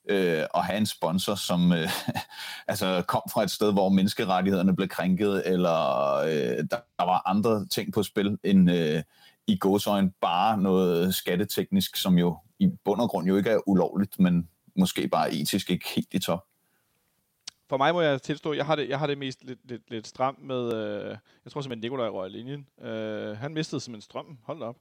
[0.10, 1.90] øh, at have en sponsor, som øh,
[2.68, 7.66] altså kom fra et sted, hvor menneskerettighederne blev krænket, eller øh, der, der var andre
[7.66, 9.04] ting på spil end øh,
[9.48, 14.20] i godsøjen bare noget skatteteknisk, som jo i bund og grund jo ikke er ulovligt,
[14.20, 16.49] men måske bare etisk ikke helt i top.
[17.70, 20.08] For mig må jeg tilstå, jeg har det, jeg har det mest lidt, lidt, lidt
[20.08, 22.68] stramt med, øh, jeg tror simpelthen Nikolaj røg linjen.
[22.82, 24.76] Øh, han mistede simpelthen strømmen, hold op.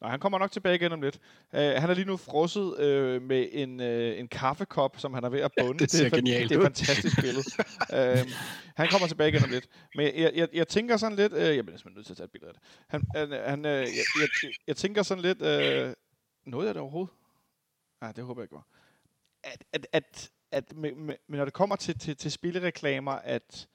[0.00, 1.18] Nej, han kommer nok tilbage igen om lidt.
[1.54, 5.28] Øh, han er lige nu frosset øh, med en, øh, en kaffekop, som han er
[5.28, 5.78] ved at bunde.
[5.78, 7.44] det ser er, fan- genialt Det er et fantastisk billede.
[7.92, 8.30] øh,
[8.76, 9.68] han kommer tilbage igen om lidt.
[9.94, 12.24] Men jeg, jeg, jeg tænker sådan lidt, øh, jeg bliver simpelthen nødt til at tage
[12.24, 12.62] et billede af det.
[12.88, 15.94] Han, han, han, øh, jeg, jeg, jeg tænker sådan lidt, øh,
[16.46, 17.14] noget af det overhovedet?
[18.00, 18.66] Nej, det håber jeg ikke var.
[19.44, 23.68] At, at, at, at med, med, men når det kommer til, til, til spillereklamer, at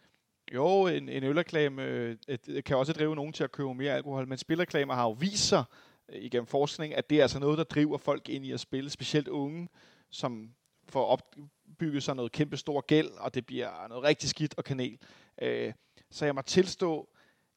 [0.53, 4.27] jo, en, en ølreklame øh, et, kan også drive nogen til at købe mere alkohol,
[4.27, 5.63] men spilreklamer har jo vist sig
[6.09, 8.89] øh, igennem forskning, at det er altså noget, der driver folk ind i at spille,
[8.89, 9.69] specielt unge,
[10.09, 10.49] som
[10.89, 14.97] får opbygget sig noget kæmpe stor gæld, og det bliver noget rigtig skidt og kanel.
[15.41, 15.73] Øh,
[16.11, 17.09] så jeg må tilstå,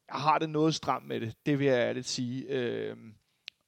[0.08, 2.44] jeg har det noget stramt med det, det vil jeg ærligt sige.
[2.48, 2.96] Øh,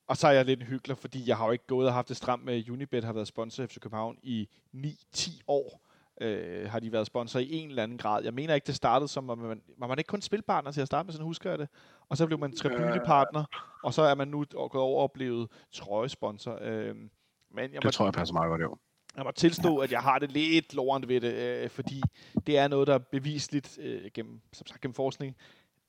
[0.07, 2.09] og så er jeg lidt en hyggelig, fordi jeg har jo ikke gået og haft
[2.09, 5.81] det stramt med Unibet, har været sponsor af FC København i 9-10 år.
[6.21, 8.25] Øh, har de været sponsor i en eller anden grad.
[8.25, 10.87] Jeg mener ikke, det startede som, at man, var man ikke kun spilpartner til at
[10.87, 11.69] starte med, sådan husker jeg det.
[12.09, 13.45] Og så blev man tribunepartner,
[13.83, 16.59] og så er man nu gået over og blevet trøjesponsor.
[16.63, 17.11] Øh, men
[17.59, 18.77] jeg må, Det tror jeg passer meget godt, jo.
[19.17, 22.03] jeg må tilstå, at jeg har det lidt lorent ved det, øh, fordi
[22.47, 25.37] det er noget, der bevisligt øh, gennem, som sagt, gennem forskning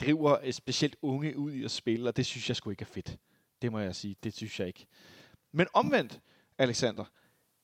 [0.00, 2.92] driver øh, specielt unge ud i at spille, og det synes jeg sgu ikke er
[2.92, 3.16] fedt.
[3.62, 4.86] Det må jeg sige, det synes jeg ikke.
[5.52, 6.20] Men omvendt,
[6.58, 7.04] Alexander,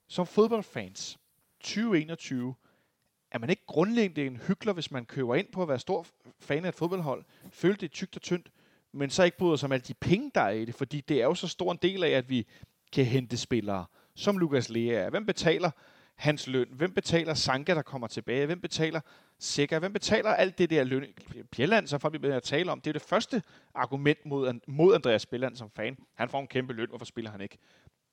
[0.08, 1.18] som fodboldfans
[1.60, 2.54] 2021,
[3.30, 6.06] er man ikke grundlæggende en hyggelig, hvis man køber ind på at være stor
[6.40, 8.50] fan af et fodboldhold, føler det tygt tykt og tyndt,
[8.92, 11.20] men så ikke bryder sig om alle de penge, der er i det, fordi det
[11.20, 12.46] er jo så stor en del af, at vi
[12.92, 15.10] kan hente spillere, som Lukas Lea er.
[15.10, 15.70] Hvem betaler
[16.22, 16.68] hans løn?
[16.70, 18.46] Hvem betaler Sanka, der kommer tilbage?
[18.46, 19.00] Hvem betaler
[19.38, 19.78] Sikker?
[19.78, 21.06] Hvem betaler alt det der løn?
[21.56, 22.80] Bjelland, så får vi med at tale om.
[22.80, 23.42] Det er det første
[23.74, 25.96] argument mod, mod Andreas Bjelland som fan.
[26.14, 27.58] Han får en kæmpe løn, hvorfor spiller han ikke?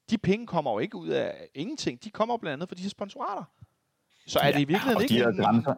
[0.09, 2.03] De penge kommer jo ikke ud af ingenting.
[2.03, 3.43] De kommer blandt andet fra de her sponsorater.
[4.27, 5.73] Så er ja, det i virkeligheden og ikke de her, grænser,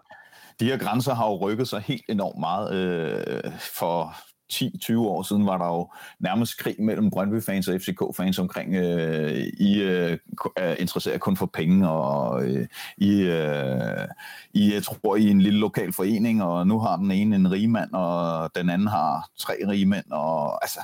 [0.60, 2.74] de her grænser har jo rykket sig helt enormt meget.
[2.74, 4.15] Øh, for
[4.54, 9.82] 10-20 år siden var der jo nærmest krig mellem Brøndby-fans og FCK-fans omkring, øh, I
[9.82, 10.18] øh, øh
[10.56, 14.08] er interesseret kun for penge, og øh, I, øh,
[14.54, 17.52] I jeg tror, I er en lille lokal forening, og nu har den ene en
[17.52, 20.80] rigmand, og den anden har tre rigmænd, og altså,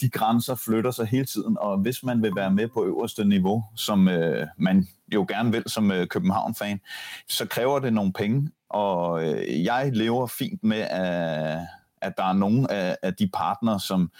[0.00, 3.64] de grænser flytter sig hele tiden, og hvis man vil være med på øverste niveau,
[3.76, 6.80] som øh, man jo gerne vil som øh, København-fan,
[7.28, 11.58] så kræver det nogle penge, og øh, jeg lever fint med, at,
[12.02, 14.10] at der er nogle af, af de partnere, som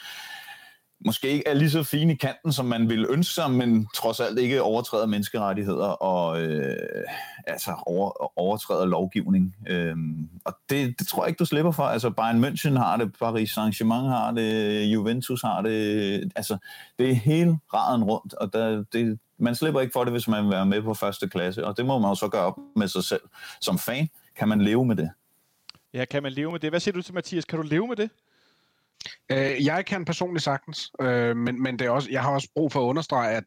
[1.05, 4.21] måske ikke er lige så fine i kanten, som man ville ønske sig, men trods
[4.21, 7.05] alt ikke overtræder menneskerettigheder og øh,
[7.47, 9.57] altså over, overtræder lovgivning.
[9.69, 11.83] Øhm, og det, det tror jeg ikke, du slipper for.
[11.83, 16.33] Altså Bayern München har det, Paris Saint-Germain har det, Juventus har det.
[16.37, 16.59] Altså,
[16.99, 20.45] det er hele raden rundt, og der, det, man slipper ikke for det, hvis man
[20.45, 22.89] vil være med på første klasse, og det må man jo så gøre op med
[22.89, 23.23] sig selv.
[23.61, 25.11] Som fan kan man leve med det.
[25.95, 26.71] Ja, kan man leve med det?
[26.71, 27.45] Hvad siger du til Mathias?
[27.45, 28.11] Kan du leve med det?
[29.33, 32.73] Øh, jeg kan personligt sagtens, øh, men, men det er også, jeg har også brug
[32.73, 33.45] for at understrege, at,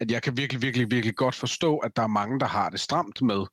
[0.00, 2.80] at jeg kan virkelig, virkelig, virkelig godt forstå, at der er mange, der har det
[2.80, 3.46] stramt med,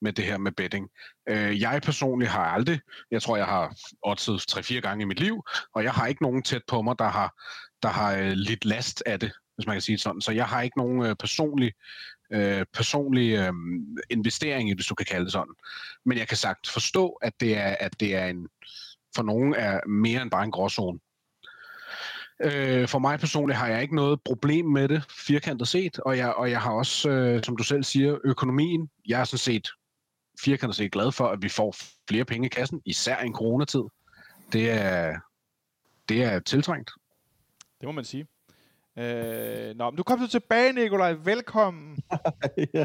[0.00, 0.88] med det her med betting.
[1.28, 5.42] Øh, jeg personligt har aldrig, jeg tror, jeg har oddset 3-4 gange i mit liv,
[5.74, 7.34] og jeg har ikke nogen tæt på mig, der har,
[7.82, 10.20] der har øh, lidt last af det, hvis man kan sige det sådan.
[10.20, 11.72] Så jeg har ikke nogen øh, personlig,
[12.30, 13.52] øh, personlig øh,
[14.10, 15.54] investering hvis du kan kalde det sådan.
[16.04, 18.48] Men jeg kan sagt forstå, at det er, at det er en,
[19.16, 20.98] for nogen er mere end bare en gråzone.
[22.42, 26.32] Øh, for mig personligt har jeg ikke noget problem med det, firkantet set, og jeg,
[26.32, 28.90] og jeg har også, øh, som du selv siger, økonomien.
[29.06, 29.68] Jeg er sådan set
[30.40, 31.76] firkantet set glad for, at vi får
[32.08, 33.82] flere penge i kassen, især i en coronatid.
[34.52, 35.18] Det er,
[36.08, 36.90] det er tiltrængt.
[37.80, 38.26] Det må man sige.
[38.98, 41.12] Øh, nå, men du kom så tilbage, Nikolaj.
[41.12, 41.98] Velkommen.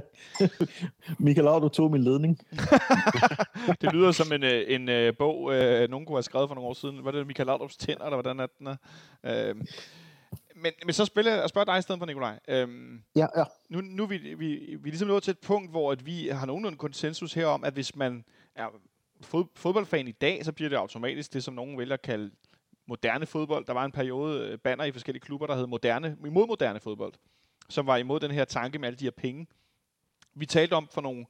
[1.19, 2.39] Michael Laud, du tog min ledning.
[3.81, 6.69] det lyder som en, øh, en øh, bog, øh, nogen kunne have skrevet for nogle
[6.69, 7.05] år siden.
[7.05, 8.75] Var det Michael Laudrup's tænder, eller hvordan er den er?
[9.23, 9.55] Øh,
[10.55, 12.39] men, men så spiller jeg og spørger dig i stedet for, Nikolaj.
[12.47, 13.43] Øhm, Ja, ja.
[13.69, 16.27] nu, nu er vi, vi, vi er ligesom nået til et punkt, hvor at vi
[16.27, 18.23] har nogenlunde konsensus her om, at hvis man
[18.55, 18.65] er
[19.21, 22.31] fod, fodboldfan i dag, så bliver det automatisk det, som nogen vælger at kalde
[22.85, 23.65] moderne fodbold.
[23.65, 27.13] Der var en periode øh, banner i forskellige klubber, der hed moderne, imod moderne fodbold,
[27.69, 29.47] som var imod den her tanke med alle de her penge.
[30.33, 31.25] Vi talte om for nogle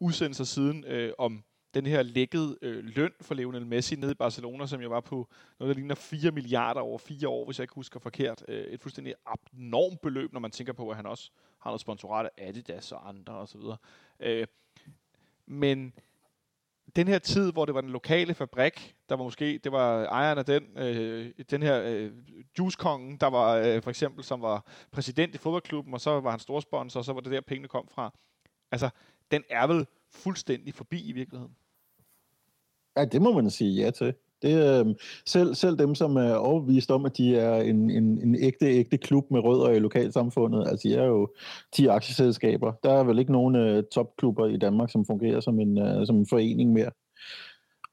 [0.00, 4.66] udsendelser siden øh, om den her lækkede øh, løn for Lionel Messi nede i Barcelona,
[4.66, 7.74] som jo var på noget, der ligner 4 milliarder over fire år, hvis jeg ikke
[7.74, 8.44] husker forkert.
[8.48, 12.30] Øh, et fuldstændig abnormt beløb, når man tænker på, at han også har noget sponsorat
[12.36, 13.60] af Adidas og andre osv.
[14.20, 14.46] Øh,
[15.46, 15.92] men
[16.96, 20.38] den her tid, hvor det var den lokale fabrik, der var måske, det var ejeren
[20.38, 22.12] af den, øh, den her øh,
[22.58, 26.40] juicekongen, der var øh, for eksempel, som var præsident i fodboldklubben, og så var han
[26.40, 28.12] storsponsor, og så var det der, pengene kom fra.
[28.70, 28.88] Altså,
[29.30, 31.56] den er vel fuldstændig forbi i virkeligheden.
[32.96, 34.14] Ja, det må man sige ja til.
[34.42, 34.94] Det, øh,
[35.26, 38.98] selv, selv dem, som er overbevist om, at de er en, en, en ægte, ægte
[38.98, 41.28] klub med rødder i lokalsamfundet, altså de er jo
[41.72, 42.72] 10 aktieselskaber.
[42.82, 46.16] Der er vel ikke nogen øh, topklubber i Danmark, som fungerer som en, øh, som
[46.16, 46.90] en forening mere.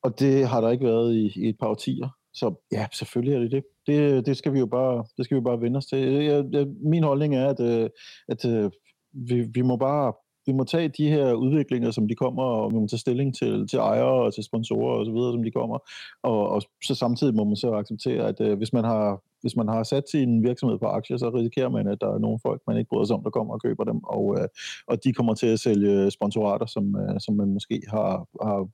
[0.03, 2.09] Og det har der ikke været i, i et par årtier.
[2.33, 3.63] Så ja, selvfølgelig er det det.
[3.87, 5.99] Det, det skal vi jo bare, det skal vi bare vende os til.
[5.99, 7.89] Jeg, jeg, min holdning er, at, øh,
[8.27, 8.71] at øh,
[9.13, 10.13] vi, vi må bare
[10.45, 13.67] vi må tage de her udviklinger, som de kommer, og vi må tage stilling til,
[13.67, 15.77] til ejere og til sponsorer og så videre, som de kommer.
[16.23, 19.67] Og, og så samtidig må man så acceptere, at øh, hvis, man har, hvis man
[19.67, 22.77] har sat sin virksomhed på aktier, så risikerer man, at der er nogle folk, man
[22.77, 24.47] ikke bryder sig om, der kommer og køber dem, og, øh,
[24.87, 28.67] og de kommer til at sælge sponsorater, som, øh, som man måske har, har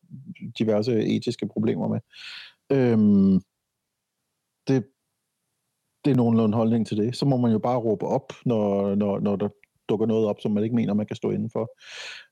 [0.59, 1.99] diverse etiske problemer med.
[2.71, 3.41] Øhm,
[4.67, 4.83] det,
[6.05, 7.15] det er nogenlunde holdning til det.
[7.15, 9.49] Så må man jo bare råbe op, når, når, når der
[9.89, 11.71] dukker noget op, som man ikke mener, man kan stå inden for.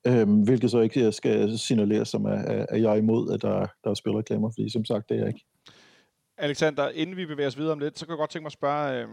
[0.08, 3.68] Øhm, hvilket så ikke øh, skal signalere, som, er, at jeg er imod, at der,
[3.84, 5.46] der er spilreklamer, fordi som sagt, det er jeg ikke.
[6.38, 8.54] Alexander, inden vi bevæger os videre om lidt, så kan jeg godt tænke mig at
[8.54, 9.08] spørge, øh,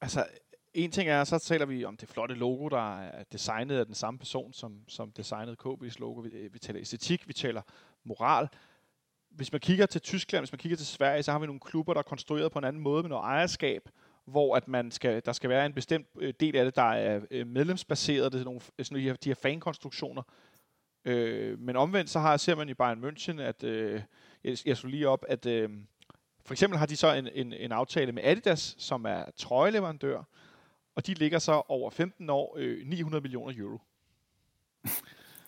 [0.00, 0.24] altså,
[0.74, 3.94] en ting er, så taler vi om det flotte logo, der er designet af den
[3.94, 6.20] samme person, som, som designede KB's logo.
[6.20, 7.62] Vi, øh, vi taler æstetik, vi taler
[8.04, 8.48] moral.
[9.30, 11.94] Hvis man kigger til Tyskland, hvis man kigger til Sverige, så har vi nogle klubber,
[11.94, 13.88] der er konstrueret på en anden måde med noget ejerskab,
[14.24, 17.20] hvor at man skal, der skal være en bestemt øh, del af det, der er
[17.30, 20.22] øh, medlemsbaseret, det er nogle, sådan de her, de her fankonstruktioner.
[21.04, 24.02] Øh, men omvendt så har, ser man i Bayern München, at øh,
[24.44, 25.70] jeg, jeg slog lige op, at øh,
[26.44, 30.22] for eksempel har de så en, en, en aftale med Adidas, som er trøjeleverandør,
[30.94, 33.80] og de ligger så over 15 år øh, 900 millioner euro.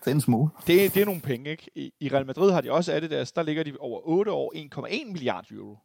[0.05, 0.51] Det er en smule.
[0.67, 1.71] Det, det er nogle penge, ikke?
[1.75, 5.13] I, I Real Madrid har de også Adidas, der ligger de over 8 år 1,1
[5.13, 5.79] milliard euro.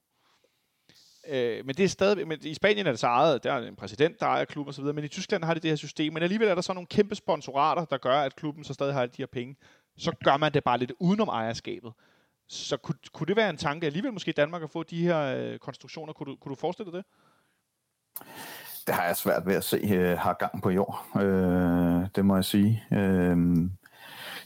[1.30, 3.76] Øh, men det er stadig, men i Spanien er det så ejet, der er en
[3.76, 6.48] præsident, der ejer klubben osv., men i Tyskland har de det her system, men alligevel
[6.48, 9.22] er der så nogle kæmpe sponsorater, der gør, at klubben så stadig har alle de
[9.22, 9.56] her penge.
[9.98, 11.94] Så gør man det bare lidt udenom ejerskabet.
[12.48, 15.20] Så kunne, kunne det være en tanke alligevel måske i Danmark at få de her
[15.38, 16.14] øh, konstruktioner?
[16.14, 17.06] Kunne du, kunne du forestille dig det?
[18.88, 21.06] Det har jeg svært ved at se øh, har gang på jord.
[21.16, 22.84] Øh, det må jeg sige.
[22.92, 23.38] Øh,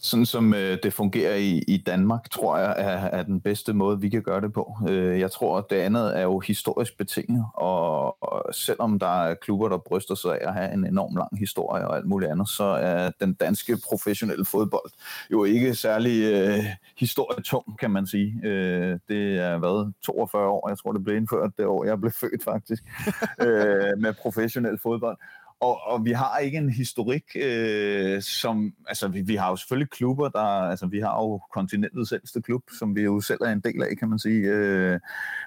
[0.02, 4.02] sådan som øh, det fungerer i, i Danmark, tror jeg, er, er den bedste måde,
[4.02, 4.78] vi kan gøre det på.
[4.90, 9.34] Øh, jeg tror, at det andet er jo historisk betinget, og, og selvom der er
[9.34, 12.50] klubber, der bryster sig af at have en enorm lang historie og alt muligt andet,
[12.50, 14.92] så er den danske professionelle fodbold
[15.32, 16.66] jo ikke særlig øh,
[16.98, 18.40] historietung, kan man sige.
[18.44, 22.12] Øh, det er været 42 år, jeg tror, det blev indført det år, jeg blev
[22.12, 22.84] født faktisk,
[23.46, 25.18] øh, med professionel fodbold.
[25.62, 29.90] Og, og vi har ikke en historik, øh, som, altså vi, vi har jo selvfølgelig
[29.90, 33.60] klubber, der, altså vi har jo kontinentets ældste klub, som vi jo selv er en
[33.60, 34.42] del af, kan man sige.
[34.42, 35.00] Øh,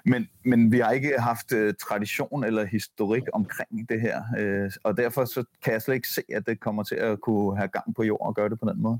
[0.05, 4.97] men, men vi har ikke haft øh, tradition eller historik omkring det her, øh, og
[4.97, 7.95] derfor så kan jeg slet ikke se, at det kommer til at kunne have gang
[7.95, 8.99] på jord og gøre det på den måde.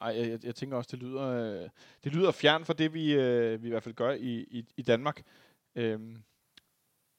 [0.00, 1.68] Ej, jeg, jeg tænker også, det lyder, øh,
[2.04, 4.82] det lyder fjern fra det, vi, øh, vi i hvert fald gør i, i, i
[4.82, 5.22] Danmark.
[5.74, 6.00] Øh,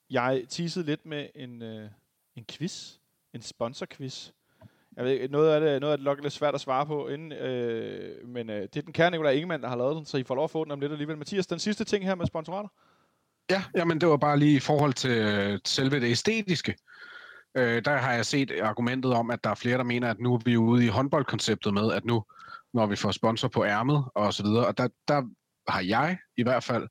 [0.10, 1.90] jeg teasede lidt med en, øh,
[2.36, 2.98] en quiz,
[3.34, 4.30] en sponsorquiz.
[4.98, 7.08] Jeg ved ikke, noget af det, noget af det nok lidt svært at svare på,
[7.08, 10.18] inden, øh, men øh, det er den kære Nicolai Ingemann, der har lavet den, så
[10.18, 11.18] I får lov at få den om lidt alligevel.
[11.18, 12.70] Mathias, den sidste ting her med sponsorater?
[13.50, 16.76] Ja, jamen det var bare lige i forhold til øh, selve det æstetiske.
[17.58, 20.34] Øh, der har jeg set argumentet om, at der er flere, der mener, at nu
[20.34, 22.24] er vi ude i håndboldkonceptet med, at nu,
[22.74, 25.24] når vi får sponsor på ærmet og så videre, og der, der
[25.68, 26.88] har jeg i hvert fald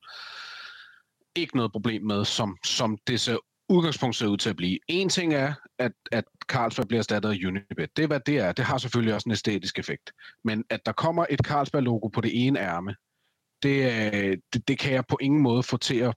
[1.37, 3.37] ikke noget problem med, som, som det ser
[3.73, 4.79] udgangspunkt ser ud til at blive.
[4.89, 7.97] En ting er, at, at Carlsberg bliver erstattet af Unibet.
[7.97, 8.53] Det er, hvad det er.
[8.53, 10.13] Det har selvfølgelig også en æstetisk effekt.
[10.45, 12.95] Men at der kommer et Carlsberg-logo på det ene ærme,
[13.63, 16.15] det, det, det kan jeg på ingen måde få til at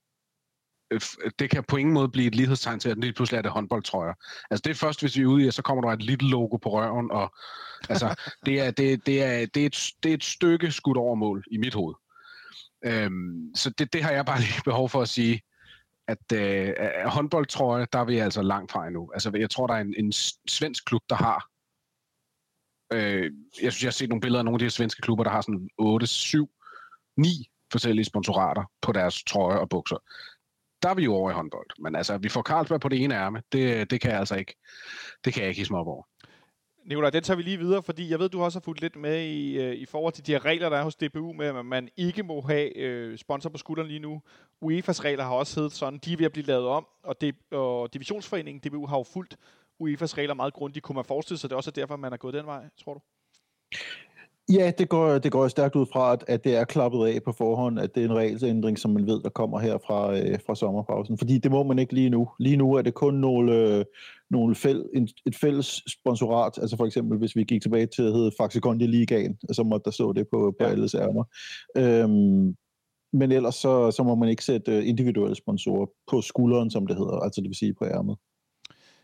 [1.39, 4.13] det kan på ingen måde blive et lighedstegn til, at det pludselig er det håndboldtrøjer.
[4.52, 6.58] Altså det er først, hvis vi er ude i, så kommer der et lille logo
[6.58, 7.34] på røven, og
[7.89, 8.15] altså,
[8.46, 11.44] det er, det, det er, det er, et, det er et stykke skudt over mål
[11.52, 11.96] i mit hoved.
[12.86, 15.41] Øhm, så det, det har jeg bare lige behov for at sige,
[16.08, 16.74] at øh,
[17.06, 19.12] håndboldtrøje, der er vi altså langt fra endnu.
[19.13, 20.12] Altså, jeg tror, der er en, en
[20.48, 21.50] svensk klub, der har
[22.94, 25.24] Øh, jeg synes, jeg har set nogle billeder af nogle af de her svenske klubber,
[25.24, 26.50] der har sådan 8, 7,
[27.18, 27.28] 9
[27.72, 29.98] forskellige sponsorater på deres trøje og bukser.
[30.84, 31.70] Der er vi jo over i håndbold.
[31.80, 33.41] Men altså, vi får Carlsberg på det ene ærme.
[33.52, 34.56] Det, det kan jeg altså ikke,
[35.26, 36.04] det kan jeg ikke hisse op over.
[36.86, 39.26] Nikolaj, den tager vi lige videre, fordi jeg ved, du også har fulgt lidt med
[39.26, 41.89] i, øh, i forhold til de her regler, der er hos DBU med, at man
[41.98, 44.21] ikke må have øh, sponsor på skulderen lige nu.
[44.65, 47.36] UEFA's regler har også heddet sådan, de er ved at blive lavet om, og, det,
[47.52, 49.38] og Divisionsforeningen DBU har jo fulgt
[49.84, 50.84] UEFA's regler meget grundigt.
[50.84, 52.93] Kunne man forestille sig, at det også er derfor, man er gået den vej, tror
[52.93, 53.00] du?
[54.49, 57.31] Ja, det går, det går stærkt ud fra, at, at det er klappet af på
[57.31, 60.55] forhånd, at det er en regelsændring, som man ved, der kommer her fra, øh, fra
[60.55, 61.17] sommerpausen.
[61.17, 62.29] Fordi det må man ikke lige nu.
[62.39, 63.86] Lige nu er det kun nogle, øh,
[64.29, 66.58] nogle fæl, en, et fælles sponsorat.
[66.58, 69.86] Altså for eksempel, hvis vi gik tilbage til at hedde Faxe Kondi Ligaen, så måtte
[69.86, 70.71] der stå det på, på ja.
[70.71, 71.23] alles ærmer.
[71.77, 72.55] Øhm,
[73.13, 77.19] men ellers så, så må man ikke sætte individuelle sponsorer på skulderen, som det hedder,
[77.19, 78.17] altså det vil sige på ærmet.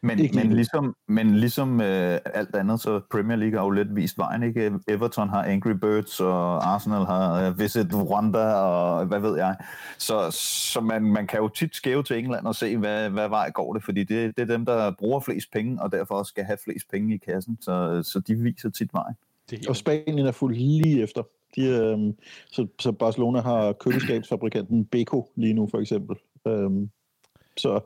[0.04, 4.18] Men, men ligesom, men ligesom øh, alt andet, så Premier League har jo lidt vist
[4.18, 4.72] vejen, ikke?
[4.88, 9.56] Everton har Angry Birds, og Arsenal har uh, Visit Rwanda, og hvad ved jeg.
[9.98, 10.32] Så,
[10.72, 13.74] så man, man kan jo tit skæve til England og se, hvad, hvad vej går
[13.74, 16.58] det, fordi det, det er dem, der bruger flest penge, og derfor også skal have
[16.64, 19.16] flest penge i kassen, så, så de viser tit vejen.
[19.68, 21.24] Og Spanien er fuldt lige efter.
[21.56, 22.14] De, øh,
[22.48, 26.16] så, så Barcelona har køleskabsfabrikanten Beko lige nu, for eksempel.
[26.48, 26.72] Øh,
[27.62, 27.80] så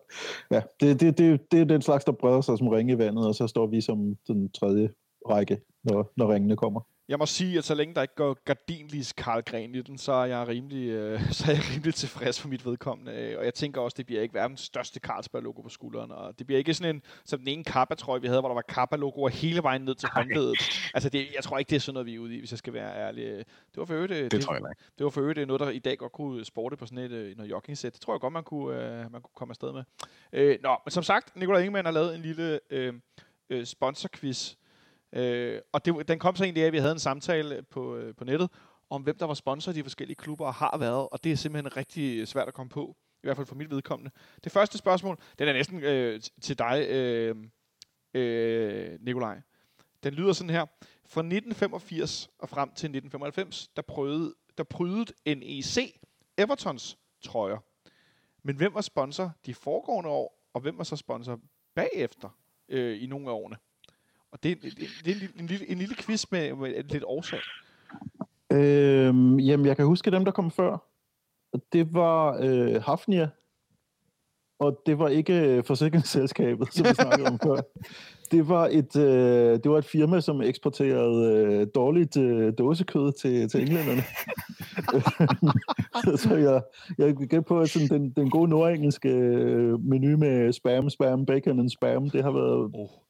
[0.52, 3.28] ja, det, det, det, det er den slags, der breder sig som ringe i vandet,
[3.28, 4.90] og så står vi som den tredje
[5.30, 6.82] række, når, når ringene kommer.
[7.08, 10.12] Jeg må sige, at så længe der ikke går gardinlis Karl Gren i den, så
[10.12, 13.36] er jeg rimelig, øh, så er jeg rimelig tilfreds for mit vedkommende.
[13.38, 16.12] Og jeg tænker også, det bliver ikke verdens største Carlsberg-logo på skulderen.
[16.12, 18.62] Og det bliver ikke sådan en, som den ene Kappa-trøje, vi havde, hvor der var
[18.68, 20.58] Kappa-logoer hele vejen ned til håndledet.
[20.94, 22.58] Altså, det, jeg tror ikke, det er sådan noget, vi er ude i, hvis jeg
[22.60, 23.26] skal være ærlig.
[23.26, 24.84] Det var for øvrigt, det, det, tror jeg ikke.
[24.98, 27.38] det var for øvrigt noget, der i dag godt kunne sporte på sådan et øh,
[27.38, 27.94] noget jogging-sæt.
[27.94, 29.84] Det tror jeg godt, man kunne, øh, man kunne komme afsted med.
[30.34, 32.94] Øh, nå, men som sagt, Nikolaj Ingemann har lavet en lille øh,
[33.50, 34.56] øh, sponsorquiz,
[35.14, 38.16] Øh, og det, den kom så egentlig af, at vi havde en samtale på, øh,
[38.16, 38.50] på nettet,
[38.90, 41.36] om hvem der var sponsor i de forskellige klubber og har været, og det er
[41.36, 44.12] simpelthen rigtig øh, svært at komme på, i hvert fald for mit vedkommende.
[44.44, 47.36] Det første spørgsmål, den er næsten øh, til dig, øh,
[48.14, 49.42] øh, Nikolaj.
[50.04, 50.66] Den lyder sådan her.
[51.06, 55.96] Fra 1985 og frem til 1995, der prøvede, der prøvede NEC
[56.38, 57.58] Evertons trøjer.
[58.44, 61.40] Men hvem var sponsor de foregående år, og hvem var så sponsor
[61.76, 62.30] bagefter
[62.70, 63.58] øh, i nogle af årene?
[64.36, 67.40] Og det, det, det er en, en, lille, en lille quiz med, med lidt årsag.
[68.52, 70.78] Øhm, jamen, jeg kan huske dem, der kom før.
[71.74, 73.30] Det var øh, Hafnia,
[74.60, 77.56] og det var ikke forsikringsselskabet, som vi snakkede om før.
[78.32, 83.50] Det var et, øh, det var et firma, som eksporterede øh, dårligt øh, dåsekød til,
[83.50, 84.04] til englænderne.
[86.24, 86.62] så jeg,
[86.98, 91.60] jeg gæt på, at sådan, den, den gode nordengelske øh, menu med spam, spam, bacon
[91.60, 93.05] and spam, det har været oh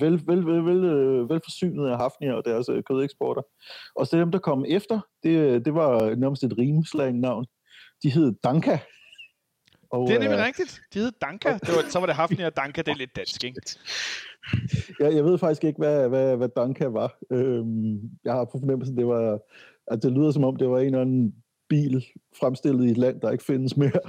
[0.00, 3.42] vel, vel, vel, vel, øh, vel forsynet af Hafnia og deres øh, kødeksporter.
[3.96, 7.46] Og så dem, der kom efter, det, det var nærmest et rimslang navn.
[8.02, 8.78] De hed Danka.
[9.90, 10.80] Og, det er nemlig øh, rigtigt.
[10.94, 11.52] De hed Danka.
[11.52, 13.60] Det var, så var det Hafnia og Danka, det er lidt dansk, ikke?
[15.00, 17.16] jeg, jeg ved faktisk ikke, hvad, hvad, hvad Danka var.
[17.30, 19.38] Øhm, jeg har på fornemmelsen, det var,
[19.86, 21.34] at det lyder som om, det var en eller anden
[21.68, 22.04] bil
[22.40, 24.00] fremstillet i et land, der ikke findes mere.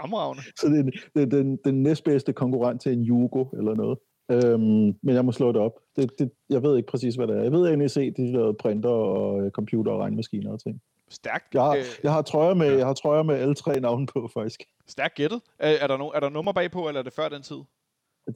[0.00, 0.42] Fremragende.
[0.56, 3.98] Så det er, er den, den næstbedste konkurrent til en Jugo eller noget.
[4.30, 5.72] Øhm, men jeg må slå det op.
[5.96, 7.42] Det, det, jeg ved ikke præcis, hvad det er.
[7.42, 10.80] Jeg ved, at NEC de lavede printer og øh, computer og regnmaskiner og ting.
[11.08, 11.54] Stærkt.
[11.54, 14.30] Jeg har, øh, jeg har, trøjer, med, jeg har trøjer med alle tre navne på,
[14.34, 14.62] faktisk.
[14.88, 15.40] Stærkt gættet.
[15.58, 17.56] Er, er, der no, er der nummer bagpå, eller er det før den tid?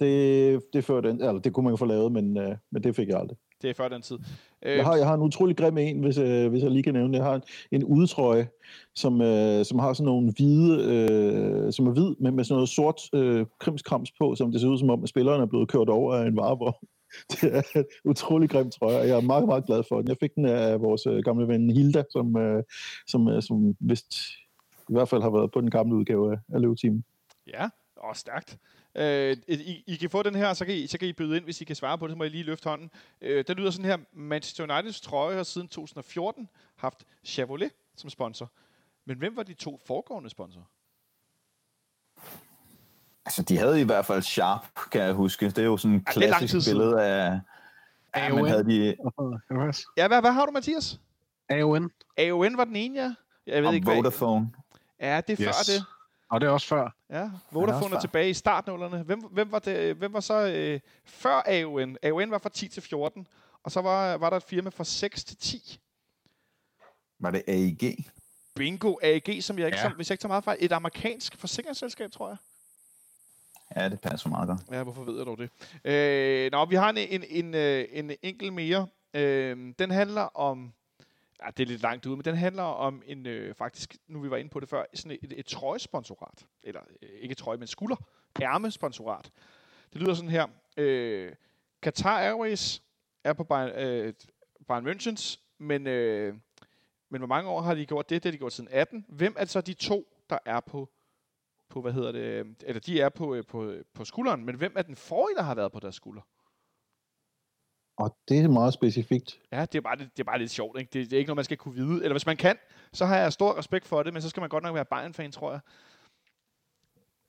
[0.00, 2.96] Det, det, før den, eller det kunne man jo få lavet, men, øh, men det
[2.96, 3.38] fik jeg aldrig.
[3.62, 4.18] Det er før den tid.
[4.62, 7.12] Jeg har, jeg har en utrolig grim en, hvis, øh, hvis jeg lige kan nævne
[7.12, 7.18] det.
[7.18, 8.48] Jeg har en, en udtrøje,
[8.94, 12.68] som, øh, som har sådan nogle hvide, øh, som er hvid, men med sådan noget
[12.68, 15.88] sort øh, krimskrams på, som det ser ud som om, at spilleren er blevet kørt
[15.88, 16.86] over af en varevogn.
[17.32, 20.08] Det er en utrolig grim trøje, og jeg er meget, meget glad for den.
[20.08, 22.62] Jeg fik den af vores øh, gamle ven Hilda, som, øh,
[23.06, 24.14] som, øh, som vist
[24.88, 27.04] i hvert fald har været på den gamle udgave af, af Løvetimen.
[27.46, 28.58] Ja, og stærkt.
[28.94, 31.44] Øh, I, I kan få den her, så kan I, så kan I byde ind,
[31.44, 32.90] hvis I kan svare på det, så må I lige løfte hånden.
[33.20, 38.50] Øh, den lyder sådan her, Manchester Uniteds trøje har siden 2014 haft Chevrolet som sponsor.
[39.04, 40.64] Men hvem var de to foregående sponsorer?
[43.26, 45.46] Altså, de havde i hvert fald Sharp, kan jeg huske.
[45.46, 47.40] Det er jo sådan et ja, klassisk billede af...
[48.16, 48.96] Ja, men havde de...
[49.96, 51.00] Ja, hvad, hvad har du, Mathias?
[51.48, 51.90] AON.
[52.18, 53.14] AON var den ene, ja.
[53.46, 54.50] Jeg ved Og ikke, Vodafone.
[54.98, 55.08] Hvad...
[55.08, 55.56] Ja, det er yes.
[55.56, 55.84] før det.
[56.32, 56.90] Og det er også før.
[57.10, 59.02] Ja, Vodafone er, er tilbage i startnullerne.
[59.02, 61.96] Hvem, hvem, var, det, hvem var så øh, før AON?
[62.02, 63.26] AON var fra 10 til 14,
[63.62, 65.80] og så var, var der et firma fra 6 til 10.
[67.18, 68.06] Var det AIG?
[68.54, 69.82] Bingo AG, som jeg ikke, Ja.
[69.82, 72.36] som, hvis jeg ikke tager meget fejl, et amerikansk forsikringsselskab, tror jeg.
[73.76, 74.60] Ja, det passer meget godt.
[74.70, 75.50] Ja, hvorfor ved jeg dog det?
[75.84, 78.86] Øh, nå, vi har en, en, en, øh, en enkelt mere.
[79.14, 80.72] Øh, den handler om...
[81.44, 84.30] Ja, det er lidt langt ude, men den handler om en, øh, faktisk, nu vi
[84.30, 86.46] var inde på det før, sådan et, et trøjesponsorat.
[86.62, 87.96] Eller øh, ikke trøje, men skulder.
[88.42, 89.30] Ærmesponsorat.
[89.92, 90.46] Det lyder sådan her.
[90.76, 91.32] Øh,
[91.84, 92.82] Qatar Airways
[93.24, 94.14] er på Bayern, øh,
[94.68, 96.34] Bayern Münchens, men, øh,
[97.08, 98.22] men hvor mange år har de gjort det?
[98.22, 99.06] Det har de gjort siden 18.
[99.08, 100.88] Hvem er så de to, der er på
[101.72, 104.54] på, hvad hedder det, øh, eller de er på, øh, på, øh, på skulderen, men
[104.54, 106.22] hvem er den forrige, der har været på deres skulder?
[108.02, 109.38] Og det er meget specifikt.
[109.52, 110.90] Ja, det er bare, lidt- det er bare lidt sjovt, ikke?
[110.92, 112.02] Det, det er ikke noget, man skal kunne vide.
[112.04, 112.56] Eller hvis man kan,
[112.92, 115.32] så har jeg stor respekt for det, men så skal man godt nok være Bayern-fan,
[115.32, 115.60] tror jeg.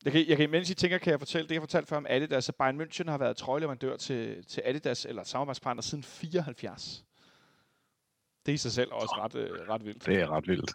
[0.06, 2.06] Jeg kan, jeg kan, mens I tænker, kan jeg fortælle det, jeg fortalte før om
[2.10, 7.06] Adidas, at Bayern München har været trøjeleverandør til, til Adidas, eller samarbejdspartner, siden 74.
[8.46, 10.06] Det er i sig selv også ret, øh, ret vildt.
[10.06, 10.72] Det er ret vildt.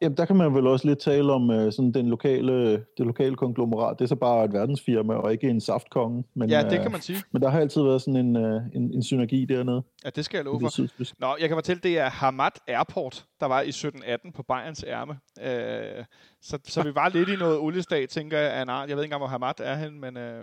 [0.00, 3.36] Jamen, der kan man vel også lidt tale om øh, sådan den lokale, det lokale
[3.36, 3.98] konglomerat.
[3.98, 6.24] Det er så bare et verdensfirma, og ikke en saftkonge.
[6.34, 7.22] Men, Ja, det øh, kan man sige.
[7.32, 9.82] Men der har altid været sådan en, øh, en, en synergi dernede.
[10.04, 10.66] Ja, det skal jeg love for.
[10.66, 11.14] det sydspidse.
[11.18, 15.18] Nå, jeg kan fortælle, det er Hamad Airport, der var i 1718 på Bayerns ærme.
[15.42, 16.04] Øh,
[16.42, 18.88] så, så vi var lidt i noget oliestat, tænker jeg, af en art.
[18.88, 20.16] Jeg ved ikke engang, hvor Hamad er hen, men...
[20.16, 20.42] Øh,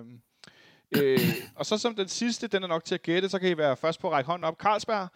[0.97, 1.19] øh,
[1.55, 3.75] og så som den sidste, den er nok til at gætte, så kan I være
[3.75, 4.55] først på at række hånden op.
[4.57, 5.07] Carlsberg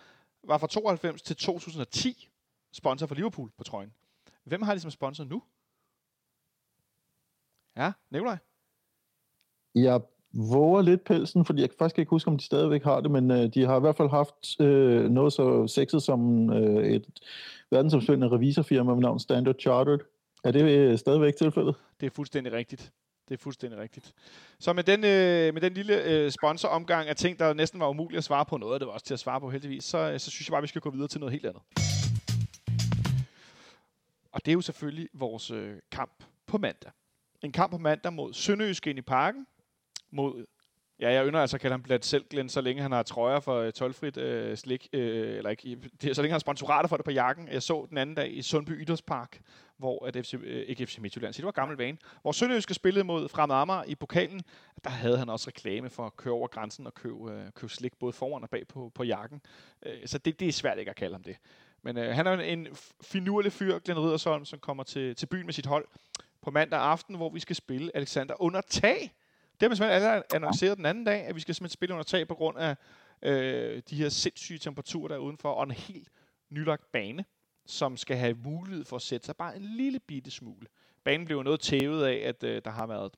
[0.44, 2.30] var fra 92 til 2010
[2.74, 3.92] sponsor for Liverpool på trøjen.
[4.48, 5.44] Hvem har de som sponsor nu?
[7.78, 8.38] Ja, Nikolaj?
[9.76, 10.02] Jeg
[10.34, 13.54] våger lidt pelsen, fordi jeg faktisk ikke huske, om de stadigvæk har det, men øh,
[13.54, 17.06] de har i hvert fald haft øh, noget så sexet som øh, et
[17.72, 20.00] verdensomspændende revisorfirma med navn Standard Chartered.
[20.44, 21.76] Er det øh, stadigvæk tilfældet?
[22.00, 22.94] Det er fuldstændig rigtigt.
[23.30, 24.14] Det er fuldstændig rigtigt.
[24.60, 28.18] Så med den, øh, med den lille øh, sponsoromgang af ting, der næsten var umuligt
[28.18, 30.20] at svare på noget, og det var også til at svare på heldigvis, så, øh,
[30.20, 31.62] så synes jeg bare, vi skal gå videre til noget helt andet.
[34.38, 36.92] Og det er jo selvfølgelig vores øh, kamp på mandag.
[37.42, 39.48] En kamp på mandag mod Sønderjysk ind i parken,
[40.12, 40.46] mod
[41.00, 43.56] Ja, jeg ynder altså at kalde ham Blad Selvglen, så længe han har trøjer for
[43.60, 46.98] øh, tolvfrit øh, slik, øh, eller ikke, det, er, så længe han har sponsorater for
[46.98, 47.48] det på jakken.
[47.48, 49.42] Jeg så den anden dag i Sundby Idrætspark,
[49.78, 53.04] hvor at FC, øh, ikke FC Midtjylland, så det var gammel vane, hvor Sønderjyske spillede
[53.06, 54.42] mod Fremad Amager i pokalen,
[54.84, 58.00] der havde han også reklame for at køre over grænsen og købe, øh, købe slik
[58.00, 59.42] både foran og bag på, på jakken.
[59.86, 61.38] Øh, så det, det er svært ikke at kalde ham det.
[61.88, 62.68] Men øh, han er en
[63.02, 65.88] finurlig fyr, Glenn Riddersholm, som kommer til, til byen med sit hold
[66.42, 69.00] på mandag aften, hvor vi skal spille Alexander under tag.
[69.52, 72.04] Det har man simpelthen allerede annonceret den anden dag, at vi skal simpelthen spille under
[72.04, 72.76] tag på grund af
[73.22, 76.10] øh, de her sindssyge temperaturer der er udenfor, og en helt
[76.50, 77.26] nylagt bane,
[77.66, 80.68] som skal have mulighed for at sætte sig bare en lille bitte smule.
[81.04, 83.12] Banen blev jo noget tævet af, at øh, der har været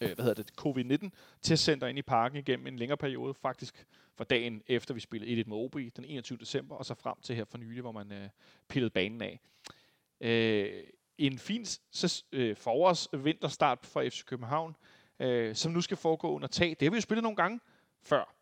[0.00, 1.08] øh, hvad hedder det, covid-19
[1.42, 3.86] testcenter ind i parken igennem en længere periode, faktisk
[4.16, 6.38] for dagen efter vi spillede 1-1 med OB den 21.
[6.38, 8.28] december, og så frem til her for nylig, hvor man øh,
[8.68, 9.40] pillede banen af.
[10.20, 10.82] Øh,
[11.18, 11.66] en fin
[12.32, 14.76] øh, forårs vinterstart for FC København,
[15.20, 16.70] øh, som nu skal foregå under tag.
[16.70, 17.60] Det har vi jo spillet nogle gange
[18.02, 18.34] før.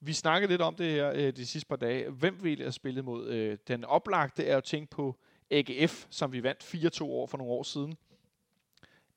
[0.00, 2.10] Vi snakkede lidt om det her øh, de sidste par dage.
[2.10, 3.28] Hvem vil jeg spille mod?
[3.28, 5.16] Øh, den oplagte er jo tænkt på
[5.50, 7.96] AGF, som vi vandt 4-2 år for nogle år siden.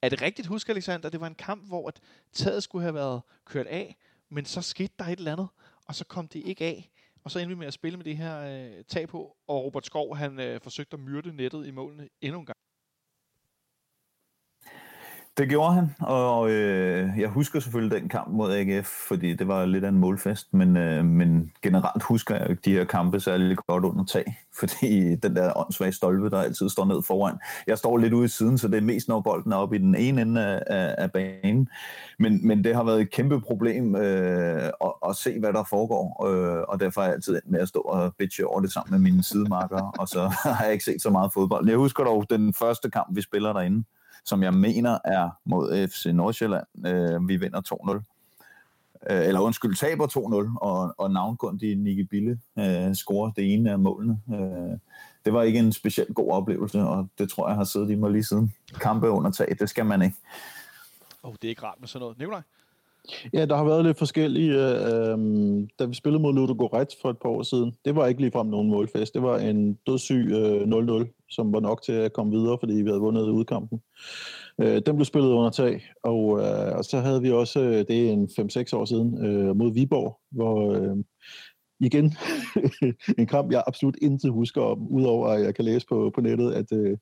[0.02, 1.10] Er det rigtigt husk, Alexander?
[1.10, 2.00] Det var en kamp, hvor at
[2.32, 3.98] taget skulle have været kørt af,
[4.30, 5.48] men så skete der et eller andet,
[5.92, 6.90] og så kom det ikke af.
[7.24, 9.86] Og så endte vi med at spille med det her øh, tag på, og Robert
[9.86, 12.58] Skov han øh, forsøgte at myrde nettet i målene endnu en gang.
[15.38, 19.66] Det gjorde han, og øh, jeg husker selvfølgelig den kamp mod AGF, fordi det var
[19.66, 23.58] lidt af en målfest, men, øh, men generelt husker jeg ikke de her kampe særlig
[23.58, 27.38] godt under tag, fordi den der åndssvage stolpe, der altid står ned foran.
[27.68, 29.80] Jeg står lidt ude i siden, så det er mest når bolden er oppe i
[29.80, 31.70] den ene ende af, af, af banen,
[32.20, 36.26] men, men det har været et kæmpe problem øh, at, at se, hvad der foregår,
[36.28, 39.12] øh, og derfor er jeg altid med at stå og bitche over det sammen med
[39.12, 40.28] mine sidemarkere, og så
[40.58, 41.70] har jeg ikke set så meget fodbold.
[41.70, 43.84] Jeg husker dog den første kamp, vi spiller derinde,
[44.26, 46.88] som jeg mener er mod FC Nordsjælland.
[46.88, 47.62] Øh, vi vinder
[47.96, 48.12] 2-0.
[49.10, 53.80] Øh, eller undskyld, taber 2-0, og, og navnkundig Nicky Bille øh, scorer det ene af
[53.80, 54.22] målene.
[54.34, 54.78] Øh,
[55.26, 58.12] det var ikke en specielt god oplevelse, og det tror jeg har siddet i mig
[58.12, 58.54] lige siden.
[58.82, 60.16] Kampe under tag, det skal man ikke.
[61.24, 62.18] Åh, oh, det er ikke rart med sådan noget.
[62.18, 62.42] Nikolaj?
[63.34, 64.54] Ja, der har været lidt forskellige.
[64.54, 68.22] Øh, øh, da vi spillede mod Ludogorets for et par år siden, det var ikke
[68.22, 69.14] ligefrem nogen målfest.
[69.14, 72.90] Det var en dødssyg øh, 0-0, som var nok til at komme videre, fordi vi
[72.90, 73.82] havde vundet udkampen.
[74.62, 78.08] Øh, den blev spillet under tag, og, øh, og så havde vi også, øh, det
[78.08, 80.98] er en 5-6 år siden, øh, mod Viborg, hvor øh,
[81.80, 82.14] igen
[83.20, 86.52] en kamp, jeg absolut intet husker om, udover at jeg kan læse på, på nettet,
[86.52, 86.98] at øh,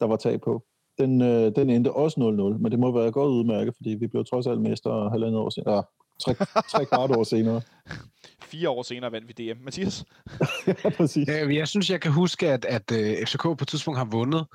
[0.00, 0.64] der var tag på.
[0.98, 4.24] Den, øh, den endte også 0-0, men det må være godt udmærket, fordi vi blev
[4.24, 5.82] trods alt mester halvandet år senere.
[6.20, 6.34] Tre,
[6.68, 7.60] tre kvart år senere.
[8.54, 9.64] fire år senere vandt vi DM.
[9.64, 10.04] Mathias?
[10.66, 11.28] ja, præcis.
[11.28, 14.46] Øh, Jeg synes, jeg kan huske, at, at uh, FCK på et tidspunkt har vundet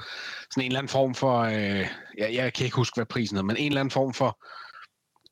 [0.51, 1.45] sådan en eller anden form for...
[1.45, 1.53] Uh,
[2.17, 4.39] jeg, jeg kan ikke huske, hvad prisen er, men en eller anden form for,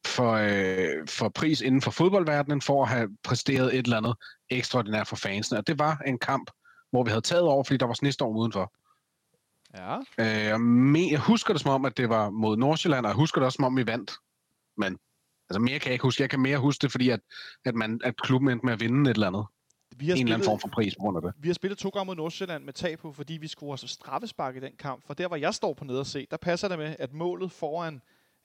[0.07, 4.15] for, uh, for pris inden for fodboldverdenen for at have præsteret et eller andet
[4.49, 5.59] ekstraordinært for fansene.
[5.59, 6.51] Og det var en kamp,
[6.91, 8.73] hvor vi havde taget over, fordi der var snestorm udenfor.
[9.77, 9.97] Ja.
[9.97, 13.45] Uh, jeg, husker det som om, at det var mod Nordsjælland, og jeg husker det
[13.45, 14.11] også som om, vi vandt.
[14.77, 14.97] Men
[15.49, 16.21] altså, mere kan jeg ikke huske.
[16.21, 17.19] Jeg kan mere huske det, fordi at,
[17.65, 19.45] at, man, at klubben endte med at vinde et eller andet.
[19.95, 21.33] Vi har, En eller anden spillet, form for pris på grund af det.
[21.37, 24.55] vi har spillet to gange mod Nordsjælland med tag på, fordi vi skulle have straffespark
[24.55, 25.07] i den kamp.
[25.07, 27.51] For der, hvor jeg står på nede og se, der passer det med, at målet
[27.51, 28.01] foran,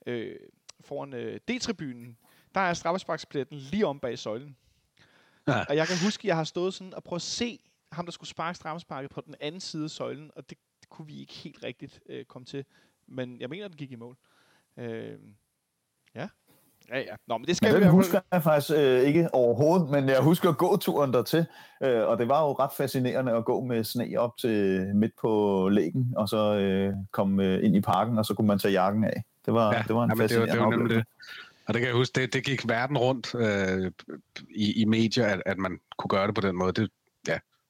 [0.07, 0.37] øh,
[0.81, 2.17] foran øh, D-tribunen,
[2.55, 4.57] der er straffesparkspletten lige om bag søjlen.
[5.49, 5.65] Ja.
[5.69, 7.59] Og jeg kan huske, at jeg har stået sådan og prøvet at se
[7.93, 10.59] ham, der skulle sparke straffesparket på den anden side af søjlen, og det
[10.93, 12.65] kunne vi ikke helt rigtigt øh, komme til.
[13.07, 14.17] Men jeg mener, den gik i mål.
[14.77, 15.19] Øh,
[16.15, 16.29] ja.
[16.89, 17.15] Ja, ja.
[17.27, 19.91] Nå, men det skal Men vi den i hvert husker jeg faktisk øh, ikke overhovedet,
[19.91, 21.47] men jeg husker gåturen dertil,
[21.83, 25.69] øh, og det var jo ret fascinerende at gå med sne op til midt på
[25.69, 29.05] lægen, og så øh, komme øh, ind i parken, og så kunne man tage jakken
[29.05, 29.23] af.
[29.47, 31.07] Det var, Ja, det var en ja, men det var, fascinerende det var det.
[31.67, 33.93] Og det kan jeg huske, det, det gik verden rundt øh,
[34.51, 36.73] i, i medier, at, at man kunne gøre det på den måde.
[36.73, 36.91] Det,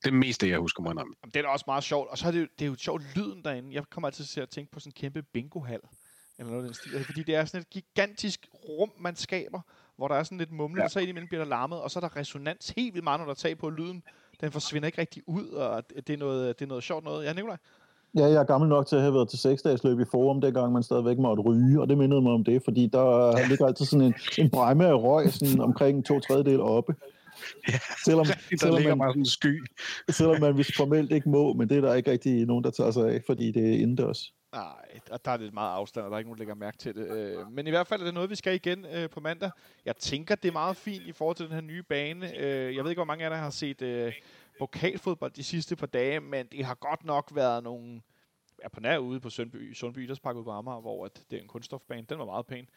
[0.05, 0.96] det er mest det, jeg husker mig om.
[0.98, 2.11] Jamen, det er da også meget sjovt.
[2.11, 3.74] Og så er det, jo, det er jo sjovt lyden derinde.
[3.74, 5.80] Jeg kommer altid til at tænke på sådan en kæmpe bingohal.
[6.38, 7.05] Eller noget af den stil.
[7.05, 9.61] Fordi det er sådan et gigantisk rum, man skaber,
[9.96, 10.84] hvor der er sådan lidt mumle, ja.
[10.84, 13.26] Og så indimellem bliver der larmet, og så er der resonans helt vildt meget, når
[13.26, 14.03] der tager på lyden.
[14.40, 17.24] Den forsvinder ikke rigtig ud, og det er noget, det er noget sjovt noget.
[17.24, 17.57] Ja, Nicolaj?
[18.14, 20.82] Ja, jeg er gammel nok til at have været til seksdagsløb i Forum, dengang man
[20.82, 23.46] stadigvæk måtte ryge, og det mindede mig om det, fordi der ja.
[23.50, 26.94] ligger altid sådan en, en bræmme af røg sådan omkring to tredjedel oppe.
[27.68, 29.64] Ja, Selvom, Der selvom, ligger man, bare sådan en sky.
[30.18, 32.90] selvom man vist formelt ikke må, men det er der ikke rigtig nogen, der tager
[32.90, 34.34] sig af, fordi det er indendørs.
[34.52, 36.78] Nej, og der er lidt meget afstand, og der er ikke nogen, der lægger mærke
[36.78, 37.10] til det.
[37.10, 39.50] Øh, Men i hvert fald er det noget, vi skal igen øh, på mandag.
[39.84, 42.38] Jeg tænker, det er meget fint i forhold til den her nye bane.
[42.38, 44.12] Øh, Jeg ved ikke, hvor mange af jer, der har set
[44.58, 48.00] pokalfodbold de sidste par dage, men det har godt nok været nogle...
[48.62, 51.42] Ja, på nær ude på Sundby, Sundby Idrætspark ude på Amager, hvor at det er
[51.42, 52.06] en kunststofbane.
[52.08, 52.68] Den var meget pæn.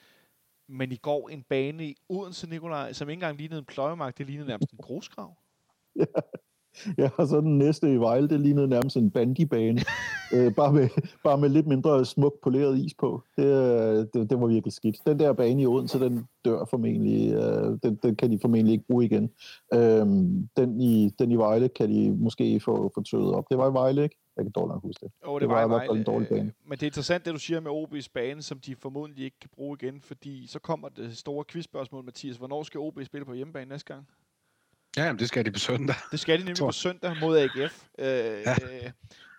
[0.69, 4.27] Men i går en bane i Odense, Nikolaj, som ikke engang lignede en pløjemark, det
[4.27, 5.37] lignede nærmest en grusgrav.
[6.97, 9.81] Ja, og så den næste i Vejle, det lignede nærmest en bandybane,
[10.33, 10.89] øh, bare, med,
[11.23, 13.23] bare med lidt mindre smuk poleret is på.
[13.37, 14.97] Det, øh, det, det var virkelig skidt.
[15.05, 18.85] Den der bane i Odense, den dør formentlig, øh, den, den kan de formentlig ikke
[18.87, 19.29] bruge igen.
[19.73, 20.05] Øh,
[20.57, 23.45] den, i, den i Vejle kan de måske få, få tøet op.
[23.49, 24.17] Det var i Vejle, ikke?
[24.37, 25.11] Jeg kan dårligt nok huske det.
[25.23, 26.41] Oh, det, Det var, var i i hvert fald Vejle, en dårlig bane.
[26.41, 29.39] øh, Men det er interessant, det du siger med OB's bane, som de formodentlig ikke
[29.39, 32.37] kan bruge igen, fordi så kommer det store quizspørgsmål, Mathias.
[32.37, 34.07] Hvornår skal OB spille på hjemmebane næste gang?
[34.97, 35.95] Ja, jamen, det skal de på søndag.
[36.11, 37.83] Det skal de nemlig på søndag mod AGF.
[37.99, 38.55] Øh, ja.
[38.85, 38.91] øh,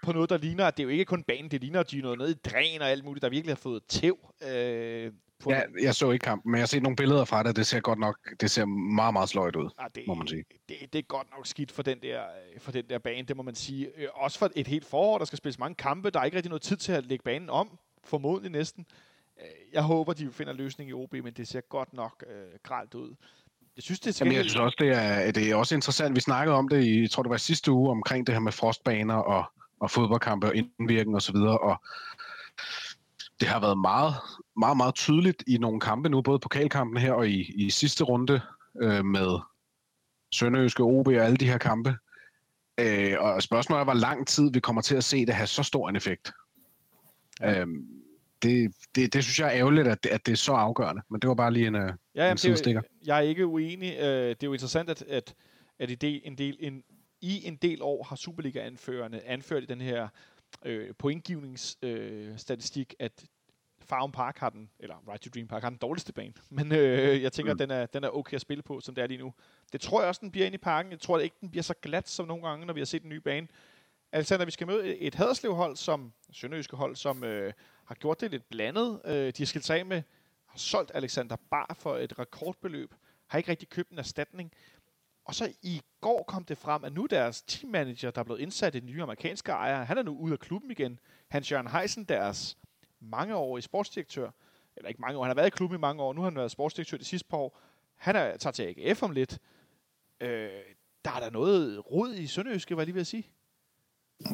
[0.03, 1.99] på noget, der ligner, at det er jo ikke kun banen, det ligner, at de
[1.99, 4.19] er noget nede i dræn og alt muligt, der virkelig har fået tæv.
[4.51, 5.13] Øh,
[5.43, 7.57] på Ja, jeg så ikke kampen, men jeg har set nogle billeder fra det.
[7.57, 9.71] Det ser godt nok det ser meget, meget sløjt ud.
[9.79, 10.45] Ah, det, må man sige.
[10.69, 13.37] Det, det er godt nok skidt for den der, øh, for den der bane, det
[13.37, 13.91] må man sige.
[13.97, 16.11] Øh, også for et helt forår, der skal spilles mange kampe.
[16.11, 18.87] Der er ikke rigtig noget tid til at lægge banen om, formodentlig næsten.
[19.41, 22.95] Øh, Jeg håber, de finder løsning i OB, men det ser godt nok øh, gralt
[22.95, 23.15] ud.
[23.77, 26.15] Jeg synes, det er Jamen, jeg synes også, det er, det er også interessant.
[26.17, 28.53] Vi snakkede om det i, jeg tror det var sidste uge, omkring det her med
[28.53, 29.45] frostbaner og,
[29.81, 31.77] og fodboldkampe og indvirkning og så videre, og
[33.41, 34.15] det har været meget,
[34.57, 38.41] meget, meget tydeligt i nogle kampe nu, både pokalkampen her og i, i sidste runde
[38.83, 39.39] øh, med
[40.35, 41.97] Sønderjyske OB og alle de her kampe.
[42.81, 45.63] Øh, og spørgsmålet er, hvor lang tid vi kommer til at se det have så
[45.63, 46.33] stor en effekt.
[47.41, 47.61] Ja.
[47.61, 47.87] Øhm,
[48.43, 51.03] det, det, det synes jeg er ærgerligt, at det, at det er så afgørende.
[51.11, 52.81] Men det var bare lige en, øh, Ja, en det er, sidestikker.
[52.81, 53.97] jo- jeg er ikke uenig.
[53.99, 55.35] Øh, Det er jo interessant, at, at,
[55.79, 56.83] at i, del, en del, en,
[57.21, 60.09] i en del år har Superliga-anførerne anført i den her
[60.65, 63.25] øh, pointgivningsstatistik, øh, at
[63.79, 66.33] Farm Park har den, eller Right to Dream Park har den dårligste bane.
[66.51, 67.57] Men øh, jeg tænker, Mm.
[67.57, 67.63] mm.
[67.63, 69.35] at den er, den er okay at spille på, som det er lige nu.
[69.73, 70.93] Det tror jeg også, den bliver inde i parken.
[70.93, 73.11] Jeg tror ikke, den bliver så glat som nogle gange, når vi har set den
[73.11, 73.49] nye bane.
[74.13, 77.53] Alexander, vi skal møde et Haderslev-hold, som Sønderjyske hold, som øh,
[77.85, 79.01] har gjort det lidt blandet.
[79.05, 80.03] Øh, de har skilt sig af med,
[80.47, 82.95] har solgt Alexander Bar for et rekordbeløb,
[83.27, 84.53] har ikke rigtig købt en erstatning.
[85.27, 88.75] Og så i går kom det frem, at nu deres teammanager, der er blevet indsat
[88.75, 90.99] i den nye amerikanske ejer, han er nu ude af klubben igen.
[91.29, 92.59] Hans Jørgen Heisen, deres
[93.01, 94.31] mangeårige sportsdirektør,
[94.77, 96.37] eller ikke mange år, han har været i klubben i mange år, nu har han
[96.37, 97.61] været sportsdirektør de sidste par år.
[97.97, 99.39] Han er, tager til AGF om lidt.
[100.21, 100.51] Øh,
[101.05, 103.31] der er der noget rod i Sønderjyske, var jeg lige ved at sige.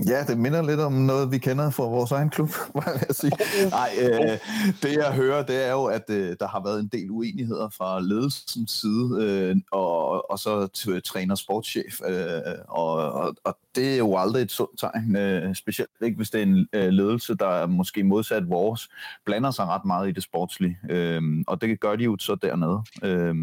[0.07, 3.33] Ja, det minder lidt om noget, vi kender fra vores egen klub, må jeg sige.
[3.71, 4.39] Nej, øh,
[4.83, 8.01] det jeg hører, det er jo, at øh, der har været en del uenigheder fra
[8.01, 10.67] ledelsens side, øh, og, og så
[11.05, 15.91] træner sportschef, øh, og, og, og det er jo aldrig et sundt tegn, øh, specielt
[16.03, 18.89] ikke hvis det er en øh, ledelse, der er måske modsat vores,
[19.27, 22.83] blander sig ret meget i det sportslige, øh, og det gør de jo så dernede.
[23.03, 23.35] Øh,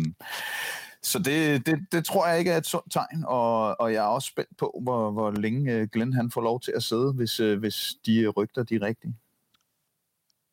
[1.03, 4.07] så det, det, det tror jeg ikke er et sundt tegn, og, og jeg er
[4.07, 7.39] også spændt på, hvor, hvor længe øh, Glenn han får lov til at sidde, hvis,
[7.39, 9.15] øh, hvis de rygter de er rigtige.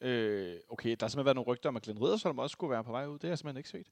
[0.00, 2.84] Øh, okay, der har simpelthen været nogle rygter om, at Glenn Riddersholm også skulle være
[2.84, 3.12] på vej ud.
[3.12, 3.86] Det har jeg simpelthen ikke set.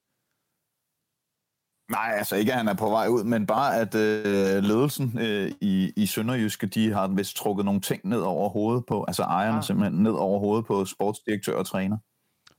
[1.90, 5.52] Nej, altså ikke, at han er på vej ud, men bare, at øh, ledelsen øh,
[5.60, 9.56] i, i Sønderjyske, de har vist trukket nogle ting ned over hovedet på, altså ejerne
[9.56, 9.64] Ah.
[9.64, 11.98] simpelthen ned over hovedet på sportsdirektør og træner.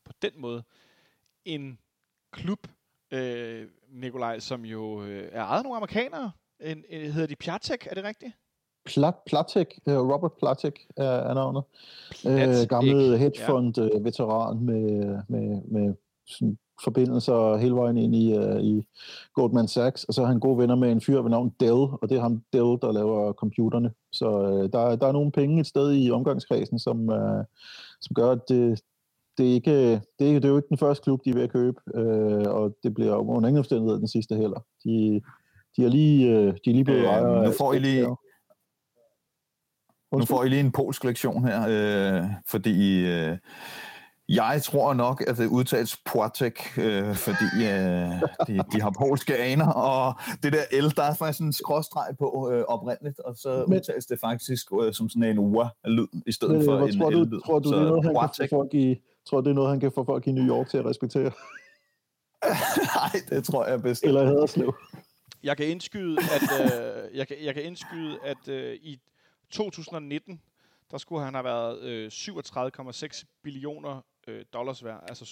[0.06, 0.64] På den måde.
[1.46, 1.80] En
[2.32, 2.68] klub,
[3.12, 6.32] øh, Nikolaj, som jo øh, er ejet nogle amerikanere.
[6.62, 8.32] En, en, hedder de Piatek, er det rigtigt?
[8.86, 11.64] Plat, Platek, øh, Robert Platek er, er navnet.
[12.28, 13.18] Øh, gammel ja.
[13.18, 15.95] hedgefond-veteran med, med, med
[16.28, 18.88] sådan forbindelser hele vejen ind i, uh, i
[19.34, 22.10] Goldman Sachs, og så er han gode venner med en fyr ved navn Dell, og
[22.10, 23.91] det er ham Dell, der laver computerne.
[24.12, 27.43] Så uh, der, er- der er nogle penge et sted i omgangskredsen, som, uh,
[28.01, 28.82] som gør, at det,
[29.38, 31.43] det, er ikke, det, er, det er jo ikke den første klub, de er ved
[31.43, 34.59] at købe, uh, og det bliver under ingen omstændighed den sidste heller.
[34.83, 35.21] De,
[35.77, 38.15] de er lige, uh, de er lige blevet Øh, ejere nu får I lige-.
[40.19, 43.38] Nu får I lige en polsk lektion her, øh, fordi øh,
[44.29, 48.09] jeg tror nok, at det udtales Płatek, øh, fordi øh,
[48.47, 50.13] de, de har polske aner, og
[50.43, 54.05] det der L, der er faktisk en skråstreg på øh, oprindeligt, og så Men- udtales
[54.05, 57.41] det faktisk øh, som sådan en ua-lyd i stedet Men, for øh, en tror, L-lyd.
[57.45, 58.95] tror du, Så det er noget, han kan folk i,
[59.26, 61.32] tror du, det er noget, han kan få folk i New York til at respektere?
[62.95, 64.03] Nej, det tror jeg bedst.
[64.03, 64.76] Eller Haderslev?
[65.43, 68.99] Jeg kan indskyde, at, øh, jeg kan, jeg kan indskyde, at øh, i
[69.49, 70.41] 2019,
[70.91, 75.26] der skulle han have været øh, 37,6 billioner øh, dollars værd, altså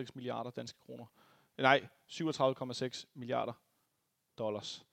[0.00, 1.04] 37,6 milliarder danske kroner.
[1.58, 3.52] Nej, 37,6 milliarder
[4.38, 4.86] dollars.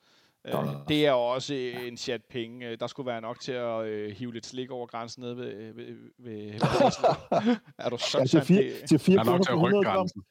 [0.45, 0.87] Øh, Dollars.
[0.87, 2.67] det er også en chat penge.
[2.69, 5.73] Øh, Der skulle være nok til at øh, hive lidt slik over grænsen nede ved,
[5.73, 7.11] ved, ved, ved Haderslev.
[7.77, 9.57] Er du Ja, til sådan, fire, det, til fire Der er nok kroner til at
[9.57, 9.95] rykke 100 gram.
[9.97, 10.23] grænsen.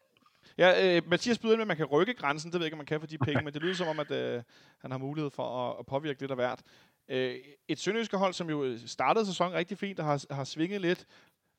[0.58, 2.52] Ja, øh, Mathias byder ind med, at man kan rykke grænsen.
[2.52, 3.98] Det ved jeg ikke, om man kan for de penge, men det lyder som om,
[4.00, 4.42] at øh,
[4.80, 6.62] han har mulighed for at, at påvirke lidt af hvert.
[7.08, 7.34] Øh,
[7.68, 11.06] et sønderjyske hold, som jo startede sæsonen rigtig fint og har, har svinget lidt,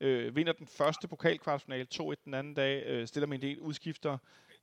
[0.01, 4.17] øh, vinder den første pokalkvartfinale 2-1 den anden dag, øh, stiller med en del udskifter.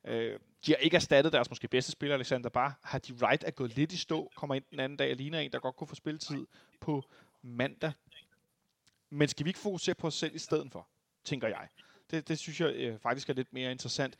[0.05, 2.79] Øh, de har ikke erstattet deres måske bedste spiller, Alexander Bar.
[2.83, 5.39] Har de right at gå lidt i stå, kommer ind den anden dag og ligner
[5.39, 6.47] en, der godt kunne få spilletid
[6.81, 7.03] på
[7.43, 7.93] mandag.
[9.11, 10.89] Men skal vi ikke fokusere på os selv i stedet for,
[11.25, 11.69] tænker jeg.
[12.11, 14.17] Det, det synes jeg øh, faktisk er lidt mere interessant.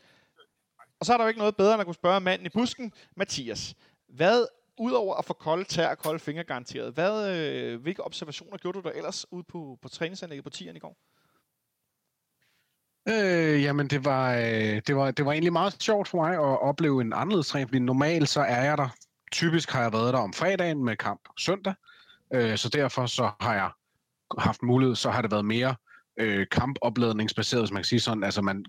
[0.99, 2.93] Og så er der jo ikke noget bedre, end at kunne spørge manden i busken,
[3.15, 3.75] Mathias.
[4.07, 4.45] Hvad,
[4.77, 8.87] udover at få kolde tær og kolde fingre garanteret, hvad, øh, hvilke observationer gjorde du
[8.87, 10.97] der ellers ude på, på træningsanlægget på tieren i går?
[13.09, 16.61] Øh, jamen, det var, øh, det, var, det var egentlig meget sjovt for mig at
[16.61, 18.89] opleve en anderledes træning, fordi normalt så er jeg der.
[19.31, 21.73] Typisk har jeg været der om fredagen med kamp søndag,
[22.33, 23.69] øh, så derfor så har jeg
[24.37, 25.75] haft mulighed, så har det været mere
[26.19, 28.23] øh, kampopladningsbaseret, hvis man kan sige sådan.
[28.23, 28.65] Altså man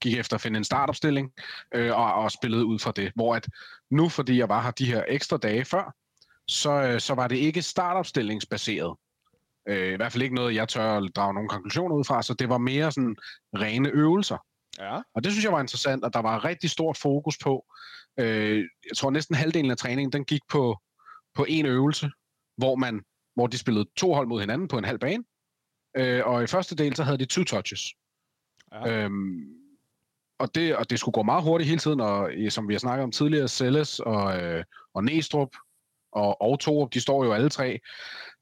[0.00, 1.32] gik efter at finde en startopstilling
[1.74, 3.12] øh, og, og spillede ud fra det.
[3.14, 3.48] Hvor at
[3.90, 5.94] nu, fordi jeg var her de her ekstra dage før,
[6.48, 8.96] så, øh, så var det ikke startopstillingsbaseret.
[9.70, 12.34] Øh, I hvert fald ikke noget, jeg tør at drage nogle konklusioner ud fra, så
[12.34, 13.16] det var mere sådan
[13.54, 14.36] rene øvelser.
[14.78, 15.00] Ja.
[15.14, 17.66] Og det synes jeg var interessant, at der var rigtig stort fokus på.
[18.18, 20.78] Øh, jeg tror næsten halvdelen af træningen, den gik på,
[21.34, 22.10] på en øvelse,
[22.56, 23.02] hvor, man,
[23.34, 25.24] hvor de spillede to hold mod hinanden på en halv bane.
[25.96, 27.80] Øh, og i første del, så havde de two touches.
[28.72, 29.04] Ja.
[29.04, 29.60] Øhm,
[30.38, 32.78] og, det, og det skulle gå meget hurtigt hele tiden, og øh, som vi har
[32.78, 34.64] snakket om tidligere, Selles og, øh,
[34.94, 35.48] og Næstrup
[36.12, 37.80] og, og Torup, de står jo alle tre,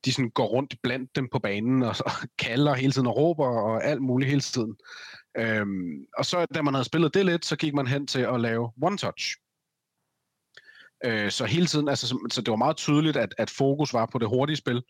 [0.04, 3.46] de sådan går rundt blandt dem på banen og, og kalder hele tiden og råber
[3.46, 4.76] og alt muligt hele tiden.
[5.36, 8.40] Øhm, og så da man havde spillet det lidt, så gik man hen til at
[8.40, 9.36] lave one touch.
[11.04, 14.06] Øh, så hele tiden, altså, så, så det var meget tydeligt, at, at fokus var
[14.06, 14.82] på det hurtige spil.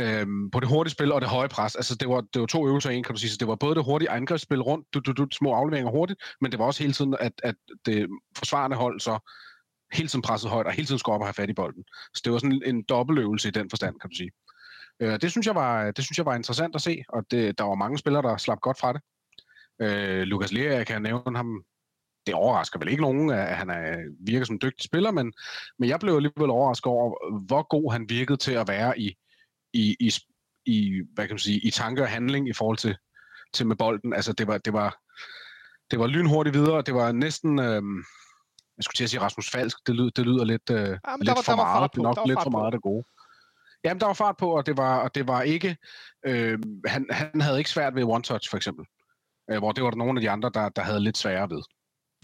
[0.00, 1.76] Øhm, på det hurtige spil og det høje pres.
[1.76, 3.30] Altså det var, det var to øvelser i en, kan du sige.
[3.30, 6.50] Så det var både det hurtige angrebsspil rundt, du, du, du, små afleveringer hurtigt, men
[6.50, 7.54] det var også hele tiden, at, at
[7.86, 9.30] det forsvarende hold så
[9.92, 11.84] hele tiden presset højt, og hele tiden skulle op og have fat i bolden.
[12.14, 14.30] Så det var sådan en dobbeltøvelse i den forstand, kan du sige.
[15.00, 17.64] Øh, det, synes jeg var, det synes jeg var interessant at se, og det, der
[17.64, 19.00] var mange spillere, der slap godt fra det.
[19.82, 21.64] Øh, Lukas Lea, jeg kan nævne ham,
[22.26, 25.32] det overrasker vel ikke nogen, at han er, virker som en dygtig spiller, men,
[25.78, 29.16] men jeg blev alligevel overrasket over, hvor god han virkede til at være i,
[29.72, 30.12] i, i,
[30.66, 32.96] i hvad kan man sige, i tanke og handling i forhold til,
[33.54, 34.12] til med bolden.
[34.12, 34.98] Altså, det var, det var,
[35.90, 37.82] det var lynhurtigt videre, det var næsten, Øh,
[38.80, 40.84] jeg skulle til at sige Rasmus Falsk, det, lyder, det lyder lidt, øh, der
[41.18, 42.82] lidt var- for der var meget, på, nok der var lidt for meget af det
[42.82, 43.04] gode.
[43.84, 45.76] Jamen, der var fart på, og det var, og det var ikke,
[46.26, 48.84] øh, han, han havde ikke svært ved one-touch, for eksempel.
[49.50, 51.62] Øh, hvor det var der nogle af de andre, der, der havde lidt sværere ved.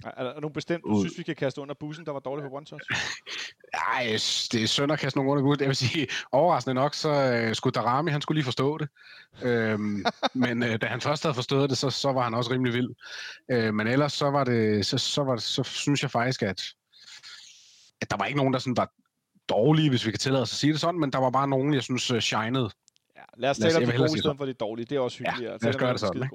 [0.06, 2.42] Er er der nogen bestemt, du synes, vi kan kaste under bussen, der var dårlig
[2.42, 2.84] på one touch?
[3.94, 4.02] Ej,
[4.52, 7.72] det er synd at kaste nogle under Jeg vil sige, overraskende nok, så øh, skulle
[7.72, 8.88] Darami, han skulle lige forstå det.
[9.42, 10.04] Øhm,
[10.34, 12.90] men øh, da han først havde forstået det, så, så var han også rimelig vild.
[13.50, 16.62] Øh, men ellers så var det, så, så, var det, så synes jeg faktisk, at,
[18.00, 18.92] at der var ikke nogen, der sådan var
[19.48, 21.74] dårlige, hvis vi kan tillade os at sige det sådan, men der var bare nogen,
[21.74, 22.70] jeg synes, uh, shinede.
[23.16, 24.86] Ja, lad os tale om de gode i stedet for det dårlige.
[24.86, 25.50] Det er også hyggeligt.
[25.50, 26.30] Ja, lad os gøre det sådan.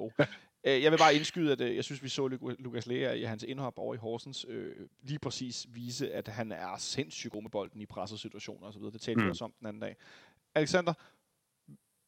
[0.64, 3.42] Øh, jeg vil bare indskyde, at øh, jeg synes, vi så Lukas Lea i hans
[3.42, 7.80] indhop over i Horsens øh, lige præcis vise, at han er sindssygt god med bolden
[7.80, 8.82] i pressesituationer osv.
[8.82, 9.30] Det talte vi mm.
[9.30, 9.96] også om den anden dag.
[10.54, 10.92] Alexander,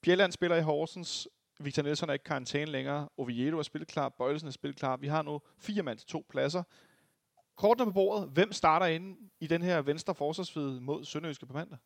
[0.03, 1.29] Bjelland spiller i Horsens.
[1.61, 3.09] Victor Nielsen er ikke karantæne længere.
[3.17, 4.09] Oviedo er spillet klar.
[4.09, 4.97] Bøjelsen er spillet klar.
[4.97, 6.63] Vi har nu fire mand til to pladser.
[7.57, 8.29] Kortene på bordet.
[8.29, 11.79] Hvem starter inde i den her venstre forsvarsfede mod Sønderjyske på mandag?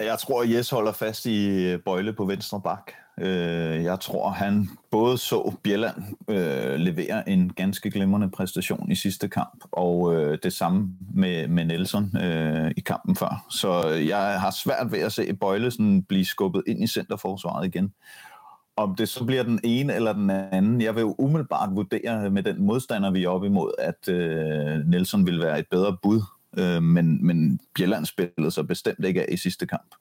[0.00, 2.92] Jeg tror, Jes holder fast i øh, Bøjle på venstre bak.
[3.20, 5.96] Øh, jeg tror, han både så Bjelland
[6.28, 12.12] øh, levere en ganske glimrende præstation i sidste kamp, og det samme med, med Nelson
[12.76, 13.46] i kampen før.
[13.50, 17.92] Så jeg har svært ved at se Bøjle sådan blive skubbet ind i centerforsvaret igen.
[18.76, 22.42] Om det så bliver den ene eller den anden, jeg vil jo umiddelbart vurdere med
[22.42, 24.08] den modstander, vi er op imod, at
[24.86, 26.20] Nelson vil være et bedre bud
[26.58, 29.94] øh, men, men Bjelland spillede sig bestemt ikke af i sidste kamp.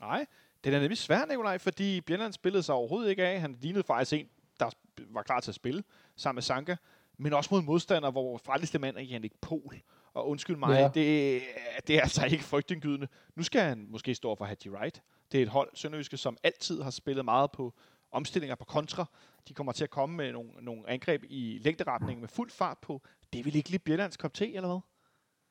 [0.00, 0.26] Nej,
[0.64, 3.40] det er nemlig svært, Nikolaj, fordi Bjelland spillede sig overhovedet ikke af.
[3.40, 4.28] Han lignede faktisk en,
[4.60, 4.70] der
[5.10, 5.82] var klar til at spille
[6.16, 6.76] sammen med Sanka,
[7.18, 9.74] men også mod modstander, hvor frelste mand er Jannik Pol.
[10.14, 10.90] Og undskyld mig, ja.
[10.94, 11.42] det,
[11.86, 13.08] det er altså ikke frygtindgydende.
[13.34, 15.02] Nu skal han måske stå for Haji Wright.
[15.32, 17.74] Det er et hold, Sønderjyske, som altid har spillet meget på
[18.12, 19.04] omstillinger på kontra.
[19.48, 23.02] De kommer til at komme med nogle, nogle angreb i længderetning med fuld fart på.
[23.32, 24.80] Det vil ikke lige Bjellands kop te, eller hvad?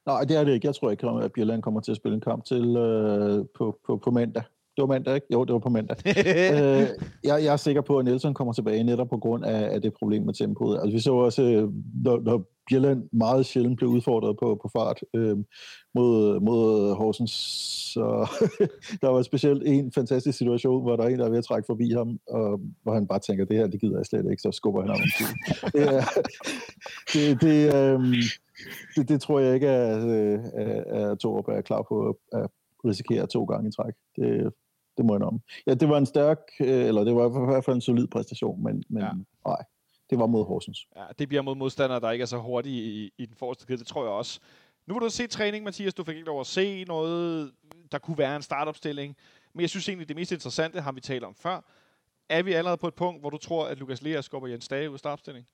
[0.06, 0.68] Nej, det er det ikke.
[0.68, 3.98] Jeg tror ikke, at Bjelland kommer til at spille en kamp til øh, på, på,
[3.98, 4.44] på mandag.
[4.76, 5.28] Det var mandag, ikke?
[5.34, 5.98] Jo, det var på mandag.
[6.08, 6.88] øh,
[7.24, 9.94] jeg, jeg er sikker på, at Nelson kommer tilbage netop på grund af, af det
[9.94, 10.80] problem med tempoet.
[10.80, 11.70] Altså, vi så også, øh,
[12.04, 15.38] når, når Bjelland meget sjældent blev udfordret på, på fart øh,
[15.96, 17.32] mod, mod Horsens.
[17.94, 18.30] Så
[19.02, 21.66] der var specielt en fantastisk situation, hvor der er en, der er ved at trække
[21.66, 24.52] forbi ham, og hvor han bare tænker, det her, det gider jeg slet ikke, så
[24.52, 25.00] skubber han ham.
[25.74, 26.04] det,
[27.14, 28.00] det, det, øh,
[28.96, 32.50] det, det tror jeg ikke, at, at, at Torup er klar på at
[32.86, 33.94] risikere to gange i træk.
[34.16, 34.54] Det,
[34.98, 35.42] det må jeg om.
[35.68, 38.64] Ja, det var en stærk, øh, eller det var i hvert fald en solid præstation,
[38.64, 39.10] men, men ja.
[39.48, 39.64] nej,
[40.10, 40.88] det var mod Horsens.
[40.96, 43.78] Ja, det bliver mod modstandere, der ikke er så hurtige i, i den forreste kæde,
[43.78, 44.40] det tror jeg også.
[44.88, 45.94] Nu vil du se træning, Mathias.
[45.94, 47.52] Du fik ikke lov at se noget,
[47.92, 49.16] der kunne være en startopstilling.
[49.54, 51.62] Men jeg synes egentlig, det mest interessante har vi talt om før.
[52.30, 54.90] Er vi allerede på et punkt, hvor du tror, at Lukas Lea skubber Jens Dage
[54.90, 55.48] ud af startopstilling?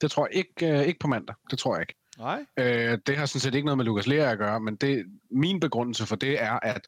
[0.00, 1.34] Det tror jeg ikke, øh, ikke på mandag.
[1.50, 1.94] Det tror jeg ikke.
[2.18, 2.46] Nej.
[2.56, 5.60] Øh, det har sådan set ikke noget med Lukas Lea at gøre, men det, min
[5.60, 6.80] begrundelse for det er, at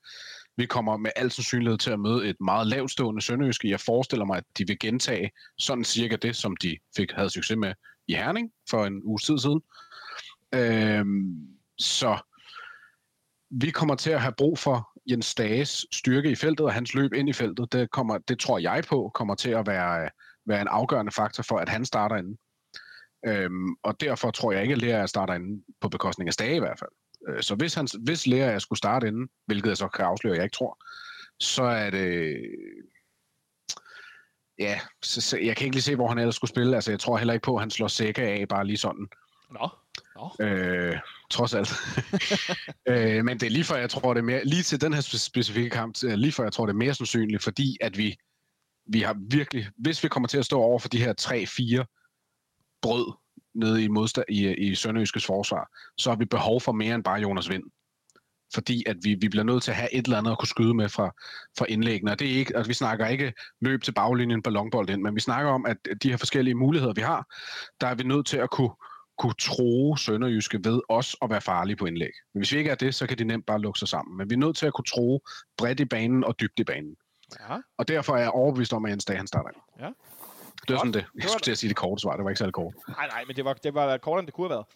[0.56, 3.70] vi kommer med al sandsynlighed til at møde et meget lavstående Sønderjyske.
[3.70, 7.56] Jeg forestiller mig, at de vil gentage sådan cirka det, som de fik havde succes
[7.56, 7.72] med
[8.08, 9.60] i Herning for en uge tid siden.
[10.54, 11.04] Øh,
[11.78, 12.18] så
[13.50, 17.12] vi kommer til at have brug for Jens Dages styrke i feltet og hans løb
[17.12, 17.72] ind i feltet.
[17.72, 20.10] Det, kommer, det tror jeg på kommer til at være,
[20.46, 22.38] være en afgørende faktor for, at han starter inden.
[23.26, 26.58] Øhm, og derfor tror jeg ikke, at Lea starter inden på bekostning af Stage i
[26.58, 26.90] hvert fald.
[27.28, 30.44] Øh, så hvis, han, hvis Lea skulle starte inden, hvilket jeg så kan afsløre, jeg
[30.44, 30.78] ikke tror,
[31.40, 32.36] så er det...
[34.58, 36.74] Ja, så, så, jeg kan ikke lige se, hvor han ellers skulle spille.
[36.74, 39.08] Altså, jeg tror heller ikke på, at han slår sække af bare lige sådan.
[39.50, 39.68] Nå.
[40.16, 40.46] Nå.
[40.46, 40.96] Øh,
[41.30, 41.68] trods alt.
[42.88, 44.44] øh, men det er lige for, jeg tror, det er mere...
[44.44, 47.76] Lige til den her specifikke kamp, lige for, jeg tror, det er mere sandsynligt, fordi
[47.80, 48.16] at vi,
[48.86, 49.68] vi har virkelig...
[49.76, 51.14] Hvis vi kommer til at stå over for de her
[51.80, 51.97] 3-4
[52.82, 53.12] brød
[53.54, 55.68] nede i, modstand, i, i Sønderjyskes forsvar,
[55.98, 57.64] så har vi behov for mere end bare Jonas Vind.
[58.54, 60.74] Fordi at vi, vi bliver nødt til at have et eller andet at kunne skyde
[60.74, 61.10] med fra,
[61.58, 62.10] fra indlæggene.
[62.10, 65.14] Og det er ikke, altså vi snakker ikke løb til baglinjen på longbold ind, men
[65.14, 67.26] vi snakker om, at de her forskellige muligheder, vi har,
[67.80, 68.70] der er vi nødt til at kunne,
[69.18, 72.10] kunne tro Sønderjyske ved os at være farlige på indlæg.
[72.34, 74.16] Men hvis vi ikke er det, så kan de nemt bare lukke sig sammen.
[74.16, 75.20] Men vi er nødt til at kunne tro
[75.56, 76.96] bredt i banen og dybt i banen.
[77.40, 77.56] Ja.
[77.78, 79.50] Og derfor er jeg overbevist om, at Jens Dag han starter.
[79.80, 79.90] Ja.
[80.68, 81.04] Det var sådan det.
[81.14, 82.74] Jeg skulle til at sige det korte svar, det var ikke særlig kort.
[82.88, 84.66] Nej, nej, men det var, det var kortere, end det kunne have været.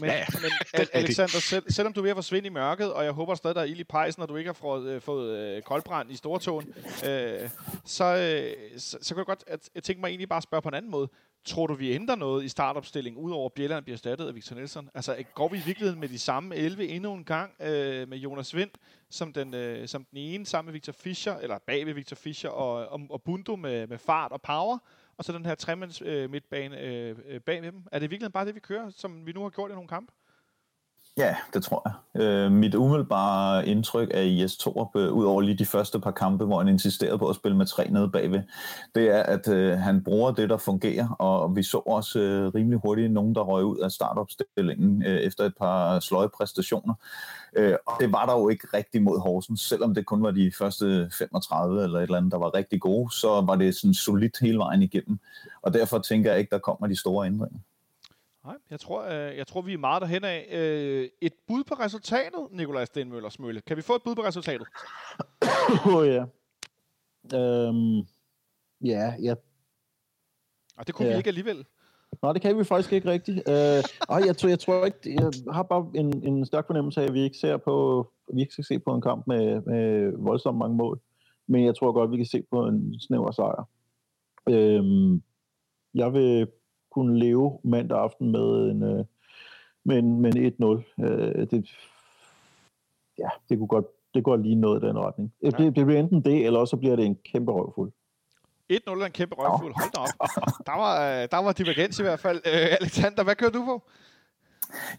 [0.00, 0.50] Men, ja, men
[0.92, 3.60] Alexander, selv, selvom du er ved at forsvinde i mørket, og jeg håber stadig, der
[3.60, 6.74] er ild i pejsen, og du ikke har fået, øh, fået øh, koldbrand i stortåen,
[7.06, 7.50] øh,
[7.84, 10.62] så, øh, så, så kan jeg godt at, jeg tænke mig egentlig bare at spørge
[10.62, 11.08] på en anden måde.
[11.44, 14.90] Tror du, vi ændrer noget i startopstillingen, udover at Bjelland bliver erstattet af Victor Nielsen?
[14.94, 18.56] Altså, går vi i virkeligheden med de samme 11 endnu en gang øh, med Jonas
[18.56, 18.70] Vind
[19.10, 22.50] som den, øh, som den ene, sammen med Victor Fischer, eller bag ved Victor Fischer,
[22.50, 24.78] og, og, og Bundu med, med fart og power?
[25.18, 27.82] Og så den her tremands øh, midtbane øh, øh bag med dem.
[27.92, 30.12] Er det virkelig bare det, vi kører, som vi nu har gjort i nogle kampe?
[31.18, 32.22] Ja, det tror jeg.
[32.22, 36.44] Øh, mit umiddelbare indtryk af IS Torup, øh, ud over lige de første par kampe,
[36.44, 38.42] hvor han insisterede på at spille med tre nede bagved,
[38.94, 42.80] det er, at øh, han bruger det, der fungerer, og vi så også øh, rimelig
[42.84, 46.94] hurtigt nogen, der røg ud af startopstillingen øh, efter et par sløje præstationer.
[47.56, 50.52] Øh, og det var der jo ikke rigtig mod Horsens, selvom det kun var de
[50.58, 54.38] første 35 eller et eller andet, der var rigtig gode, så var det sådan solidt
[54.40, 55.18] hele vejen igennem.
[55.62, 57.58] Og derfor tænker jeg ikke, der kommer de store ændringer.
[58.48, 60.46] Nej, jeg tror, øh, jeg tror, vi er meget derhen af.
[60.50, 63.60] Øh, et bud på resultatet, Nikolaj Stenmøller Smølle.
[63.60, 64.66] Kan vi få et bud på resultatet?
[65.86, 66.24] Åh oh, ja.
[67.38, 67.98] Øhm,
[68.84, 69.34] ja, ja.
[70.76, 71.14] Og det kunne Ja.
[71.14, 71.66] vi ikke alligevel.
[72.22, 73.38] Nej, det kan vi faktisk ikke rigtigt.
[73.48, 77.04] Øh, ej, jeg, tror, jeg tror ikke, jeg har bare en, en stærk fornemmelse af,
[77.06, 80.58] at vi ikke ser på, vi ikke skal se på en kamp med, med voldsomt
[80.58, 81.00] mange mål.
[81.46, 83.68] Men jeg tror godt, vi kan se på en snæver sejr.
[84.50, 85.22] Øhm,
[85.94, 86.48] jeg vil
[86.98, 89.04] kunne leve mandag aften med en, øh,
[89.84, 91.04] med en, med en 1-0.
[91.04, 91.70] Øh, det,
[93.18, 95.32] ja, det kunne godt, det går lige noget i den retning.
[95.42, 95.50] Ja.
[95.50, 97.92] Det, det bliver enten det, eller så bliver det en kæmpe røvfuld.
[98.72, 99.74] 1-0 er en kæmpe røgfuld.
[99.80, 100.08] Hold da op.
[100.66, 102.36] Der var, øh, der var divergens i hvert fald.
[102.46, 103.82] Øh, Alexander, hvad kører du på?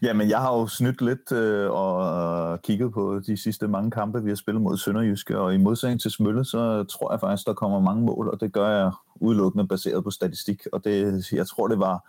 [0.02, 4.30] Jamen, jeg har jo snydt lidt øh, og kigget på de sidste mange kampe, vi
[4.30, 7.80] har spillet mod Sønderjyske, og i modsætning til Smølle, så tror jeg faktisk, der kommer
[7.80, 11.78] mange mål, og det gør jeg udelukkende baseret på statistik, og det, jeg tror, det
[11.78, 12.08] var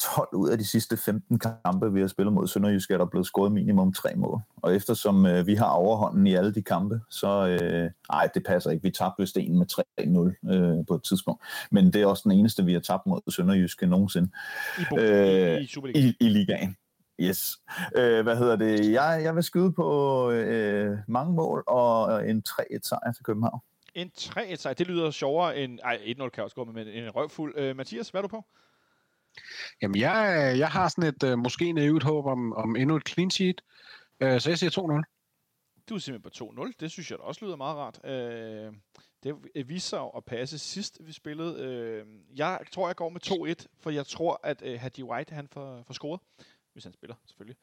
[0.00, 3.26] 12 ud af de sidste 15 kampe, vi har spillet mod Sønderjyske, er der blevet
[3.26, 4.40] scoret minimum tre mål.
[4.56, 8.70] Og eftersom øh, vi har overhånden i alle de kampe, så øh, ej, det passer
[8.70, 8.82] ikke.
[8.82, 9.66] Vi tabte vist en med
[10.50, 11.42] 3-0 øh, på et tidspunkt.
[11.70, 14.28] Men det er også den eneste, vi har tabt mod Sønderjyske nogensinde
[14.78, 16.76] I, bo- Øh, i, i i, i ligaen.
[17.20, 17.58] Yes.
[17.96, 18.92] Øh, hvad hedder det?
[18.92, 23.60] Jeg, jeg vil skyde på øh, mange mål og en 3-1 sejr til København.
[23.94, 24.74] En 3-1 sejr.
[24.74, 25.78] Det lyder sjovere end...
[25.82, 27.54] Ej, 1-0 kan også gå med, men en røvfuld.
[27.56, 28.44] Øh, Mathias, hvad er du på?
[29.82, 33.30] Jamen, jeg, jeg har sådan et øh, måske naivt håb om, om endnu et clean
[33.30, 33.62] sheet,
[34.20, 35.84] øh, så jeg siger 2-0.
[35.88, 36.72] Du er simpelthen på 2-0.
[36.80, 38.04] Det synes jeg da også lyder meget rart.
[38.04, 38.72] Øh,
[39.24, 41.60] det viste sig at passe sidst, vi spillede.
[41.60, 42.06] Øh,
[42.36, 43.20] jeg tror, jeg går med
[43.60, 46.20] 2-1, for jeg tror, at øh, Hadi White han får, får scoret,
[46.74, 47.56] hvis han spiller, selvfølgelig.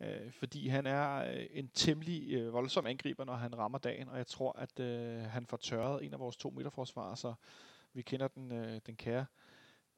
[0.00, 4.18] Øh, fordi han er øh, en temmelig øh, voldsom angriber, når han rammer dagen, og
[4.18, 7.34] jeg tror, at øh, han får tørret en af vores to midterforsvarer, så
[7.92, 9.26] vi kender den, øh, den kære.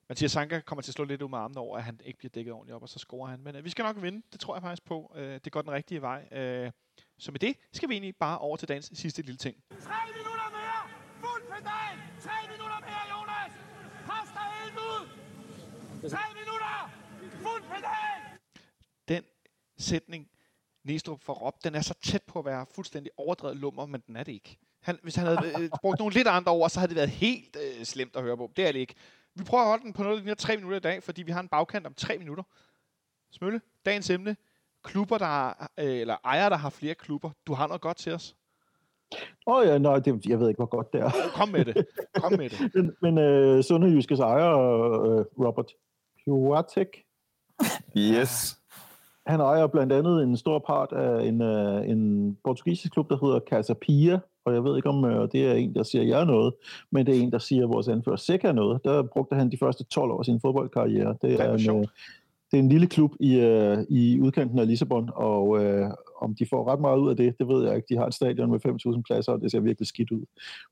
[0.08, 2.30] Mathias Sanka kommer til at slå lidt ud med armene over, at han ikke bliver
[2.30, 3.40] dækket ordentligt op, og så scorer han.
[3.42, 5.12] Men øh, vi skal nok vinde, det tror jeg faktisk på.
[5.16, 6.28] Øh, det går den rigtige vej.
[6.32, 6.70] Øh,
[7.18, 9.56] så med det skal vi egentlig bare over til dagens sidste lille ting.
[9.70, 10.82] 3 minutter mere!
[11.20, 11.94] Fuld pedal!
[12.20, 13.52] 3 minutter mere, Jonas!
[14.06, 15.02] Pas dig helt ud!
[16.10, 16.90] 3 minutter!
[17.42, 18.26] Fuld pedal!
[19.09, 19.22] Den
[19.78, 20.28] sætning,
[20.84, 24.16] Næstrup får råbt, den er så tæt på at være fuldstændig overdrevet lummer, men den
[24.16, 24.59] er det ikke.
[24.80, 27.57] Han, hvis han havde øh, brugt nogle lidt andre ord, så havde det været helt
[27.57, 28.50] øh, slemt at høre på.
[28.57, 28.94] Det er det ikke.
[29.34, 31.40] Vi prøver at holde den på noget lige tre minutter i dag, fordi vi har
[31.40, 32.42] en bagkant om tre minutter.
[33.30, 34.36] Smølle, dagens emne.
[34.82, 35.48] Klubber, der
[35.78, 37.30] øh, eller ejere, der har flere klubber.
[37.46, 38.36] Du har noget godt til os.
[39.46, 41.11] Åh oh, ja, nej, det, jeg ved ikke, hvor godt det er.
[41.34, 41.86] Kom med det.
[42.14, 42.70] Kom med det.
[42.74, 45.72] Men, men øh, Sønderjyskes ejer, øh, Robert
[46.24, 47.07] Piatek,
[47.96, 48.59] Yes.
[49.27, 53.41] Han ejer blandt andet en stor part af en, øh, en portugisisk klub, der hedder
[53.51, 56.55] Casa Pia, og jeg ved ikke, om øh, det er en, der siger jer noget,
[56.91, 58.81] men det er en, der siger vores anfører Seca noget.
[58.85, 61.16] Der brugte han de første 12 år af sin fodboldkarriere.
[61.22, 61.87] Det hvor er, en, øh,
[62.51, 66.47] det er en lille klub i, øh, i udkanten af Lissabon, og øh, om de
[66.51, 67.87] får ret meget ud af det, det ved jeg ikke.
[67.89, 68.61] De har et stadion med
[68.97, 70.24] 5.000 pladser, og det ser virkelig skidt ud.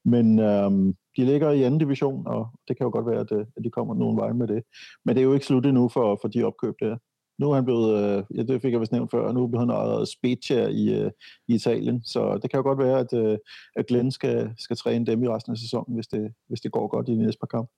[0.04, 0.70] Men øh,
[1.16, 3.70] de ligger i anden division, og det kan jo godt være, at, øh, at de
[3.70, 4.62] kommer nogen vej med det.
[5.04, 6.96] Men det er jo ikke slut endnu for, for de opkøb der.
[7.38, 9.70] Nu er han blevet, øh, ja, det fik jeg vist nævnt før, nu er han
[9.70, 11.10] ejet Spezia i, øh,
[11.48, 13.38] i Italien, så det kan jo godt være, at, øh,
[13.76, 16.88] at Glenn skal, skal træne dem i resten af sæsonen, hvis det, hvis det går
[16.88, 17.72] godt i de næste par kampe.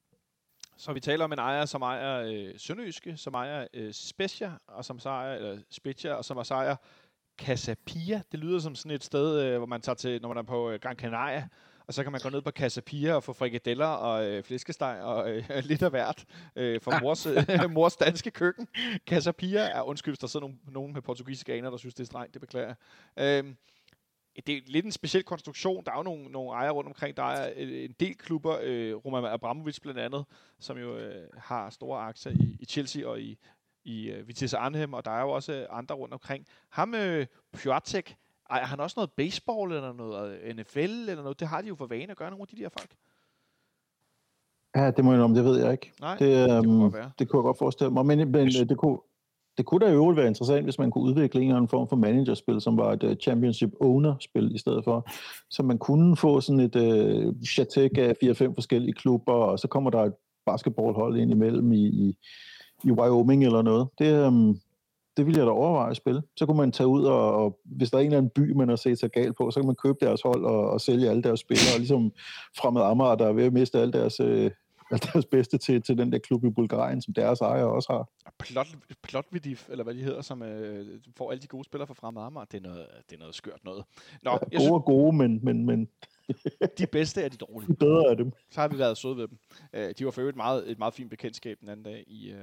[0.78, 4.84] Så vi taler om en ejer, som ejer øh, Sønderjyske, som ejer øh, Specia, og
[4.84, 6.76] som så ejer, eller Specia, og som også ejer
[7.38, 8.22] Casapia.
[8.32, 10.70] Det lyder som sådan et sted, øh, hvor man tager til, når man er på
[10.70, 11.48] øh, Gran Canaria,
[11.88, 15.30] og så kan man gå ned på Casapia og få frikadeller og øh, flæskesteg og
[15.30, 16.24] øh, lidt af hvert
[16.56, 18.68] øh, fra mors, øh, mors danske køkken.
[19.06, 22.34] Casapia er, undskyld, der sidder nogen, nogen med portugisiske aner, der synes, det er strengt,
[22.34, 22.74] det beklager
[23.16, 23.38] jeg.
[23.38, 23.56] Øhm,
[24.46, 25.84] det er lidt en speciel konstruktion.
[25.84, 27.16] Der er jo nogle, nogle ejere rundt omkring.
[27.16, 30.24] Der er øh, en del klubber, øh, Roman Abramovic blandt andet,
[30.60, 33.38] som jo øh, har store aktier i, i Chelsea og i,
[33.84, 36.46] i øh, Vitesse Arnhem, og der er jo også øh, andre rundt omkring.
[36.68, 37.26] Ham, øh,
[38.46, 41.40] Piotek, ejer han også noget baseball eller noget øh, NFL eller noget?
[41.40, 42.90] Det har de jo for vane at gøre nogle af de der folk.
[44.76, 45.92] Ja, det må jeg om, det ved jeg ikke.
[46.00, 47.10] Nej, Det, det kunne øhm, være.
[47.18, 48.06] det kunne jeg godt forestille mig.
[48.06, 48.98] Men, men øh, det kunne,
[49.58, 51.88] det kunne da i øvrigt være interessant, hvis man kunne udvikle en eller anden form
[51.88, 55.08] for managerspil, som var et uh, championship owner-spil i stedet for.
[55.50, 59.90] Så man kunne få sådan et uh, chatek af 4-5 forskellige klubber, og så kommer
[59.90, 60.14] der et
[60.46, 62.16] basketballhold ind imellem i, i,
[62.84, 63.88] i Wyoming eller noget.
[63.98, 64.60] Det, um,
[65.16, 66.22] det ville jeg da overveje at spille.
[66.36, 68.68] Så kunne man tage ud, og, og hvis der er en eller anden by, man
[68.68, 71.22] har set sig galt på, så kan man købe deres hold og, og sælge alle
[71.22, 72.12] deres spillere, ligesom
[72.58, 74.50] fremad Amager, der er ved at miste alle deres, øh,
[74.90, 78.30] alle deres bedste til, til den der klub i Bulgarien, som deres ejer også har.
[78.38, 78.66] Plot,
[79.02, 82.44] Plotvidif, eller hvad de hedder, som øh, får alle de gode spillere fra Fremad Amager,
[82.44, 83.84] det er noget, det er noget skørt noget.
[84.22, 85.88] Nå, Ja, jeg gode synes, og gode, men, men, men
[86.78, 87.68] de bedste er de dårlige.
[87.68, 88.32] de bedre af dem.
[88.50, 89.38] Så har vi været søde ved dem.
[89.72, 92.30] Øh, de var for øvrigt et meget, et meget fint bekendtskab den anden dag i,
[92.30, 92.38] øh,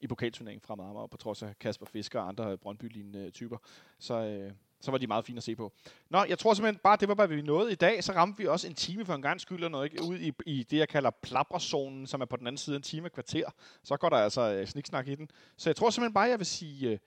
[0.00, 3.56] i pokalturneringen fra Marmar, på trods af Kasper Fisker og andre Brøndby-lignende typer.
[3.98, 5.72] Så, øh, så var de meget fine at se på.
[6.10, 8.04] Nå, jeg tror simpelthen bare, det var, hvad vi nåede i dag.
[8.04, 10.04] Så ramte vi også en time for en gang skyld, og noget, ikke?
[10.04, 13.06] ud i, i det, jeg kalder plapperzonen, som er på den anden side en time
[13.06, 13.50] og kvarter.
[13.84, 15.30] Så går der altså øh, sniksnak i den.
[15.56, 16.98] Så jeg tror simpelthen bare, jeg vil sige øh,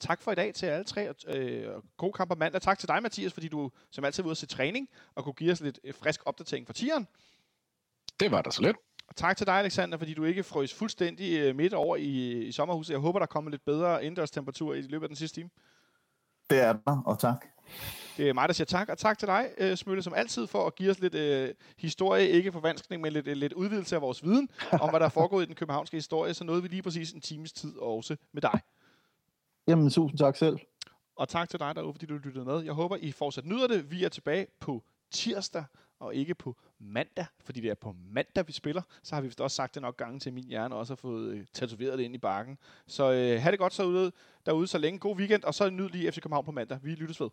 [0.00, 1.08] tak for i dag til alle tre.
[1.08, 2.60] og, Øh, og god kamp om mandag.
[2.60, 5.32] Tak til dig, Mathias, fordi du som altid var ude at se træning, og kunne
[5.32, 7.08] give os lidt øh, frisk opdatering for tieren.
[8.20, 8.76] Det var da så lidt.
[9.10, 12.52] Og tak til dig, Alexander, fordi du ikke frøs fuldstændig øh, midt over i, i
[12.52, 12.92] sommerhuset.
[12.92, 15.50] Jeg håber, der kommer lidt bedre indendørstemperatur i løbet af den sidste time.
[16.50, 17.46] Det er der, og tak.
[18.16, 20.66] Det er mig, der siger tak, og tak til dig, øh, Smølle, som altid for
[20.66, 24.24] at give os lidt øh, historie, ikke forvanskning, men lidt, øh, lidt udvidelse af vores
[24.24, 26.34] viden om, hvad der er foregået i den københavnske historie.
[26.34, 28.60] Så nåede vi lige præcis en times tid også med dig.
[29.68, 30.58] Jamen, tusind tak selv.
[31.16, 32.60] Og tak til dig derude, fordi du lyttede med.
[32.60, 33.90] Jeg håber, I fortsat nyder det.
[33.90, 35.64] Vi er tilbage på tirsdag,
[36.00, 38.82] og ikke på mandag, fordi det er på mandag, vi spiller.
[39.02, 41.34] Så har vi vist også sagt det nok gange til min hjerne, også har fået
[41.34, 42.58] øh, tatoveret det ind i bakken.
[42.86, 44.12] Så øh, have det godt så ude,
[44.46, 44.98] derude så længe.
[44.98, 46.78] God weekend, og så nyd lige FC København på mandag.
[46.82, 47.28] Vi lyttes ved.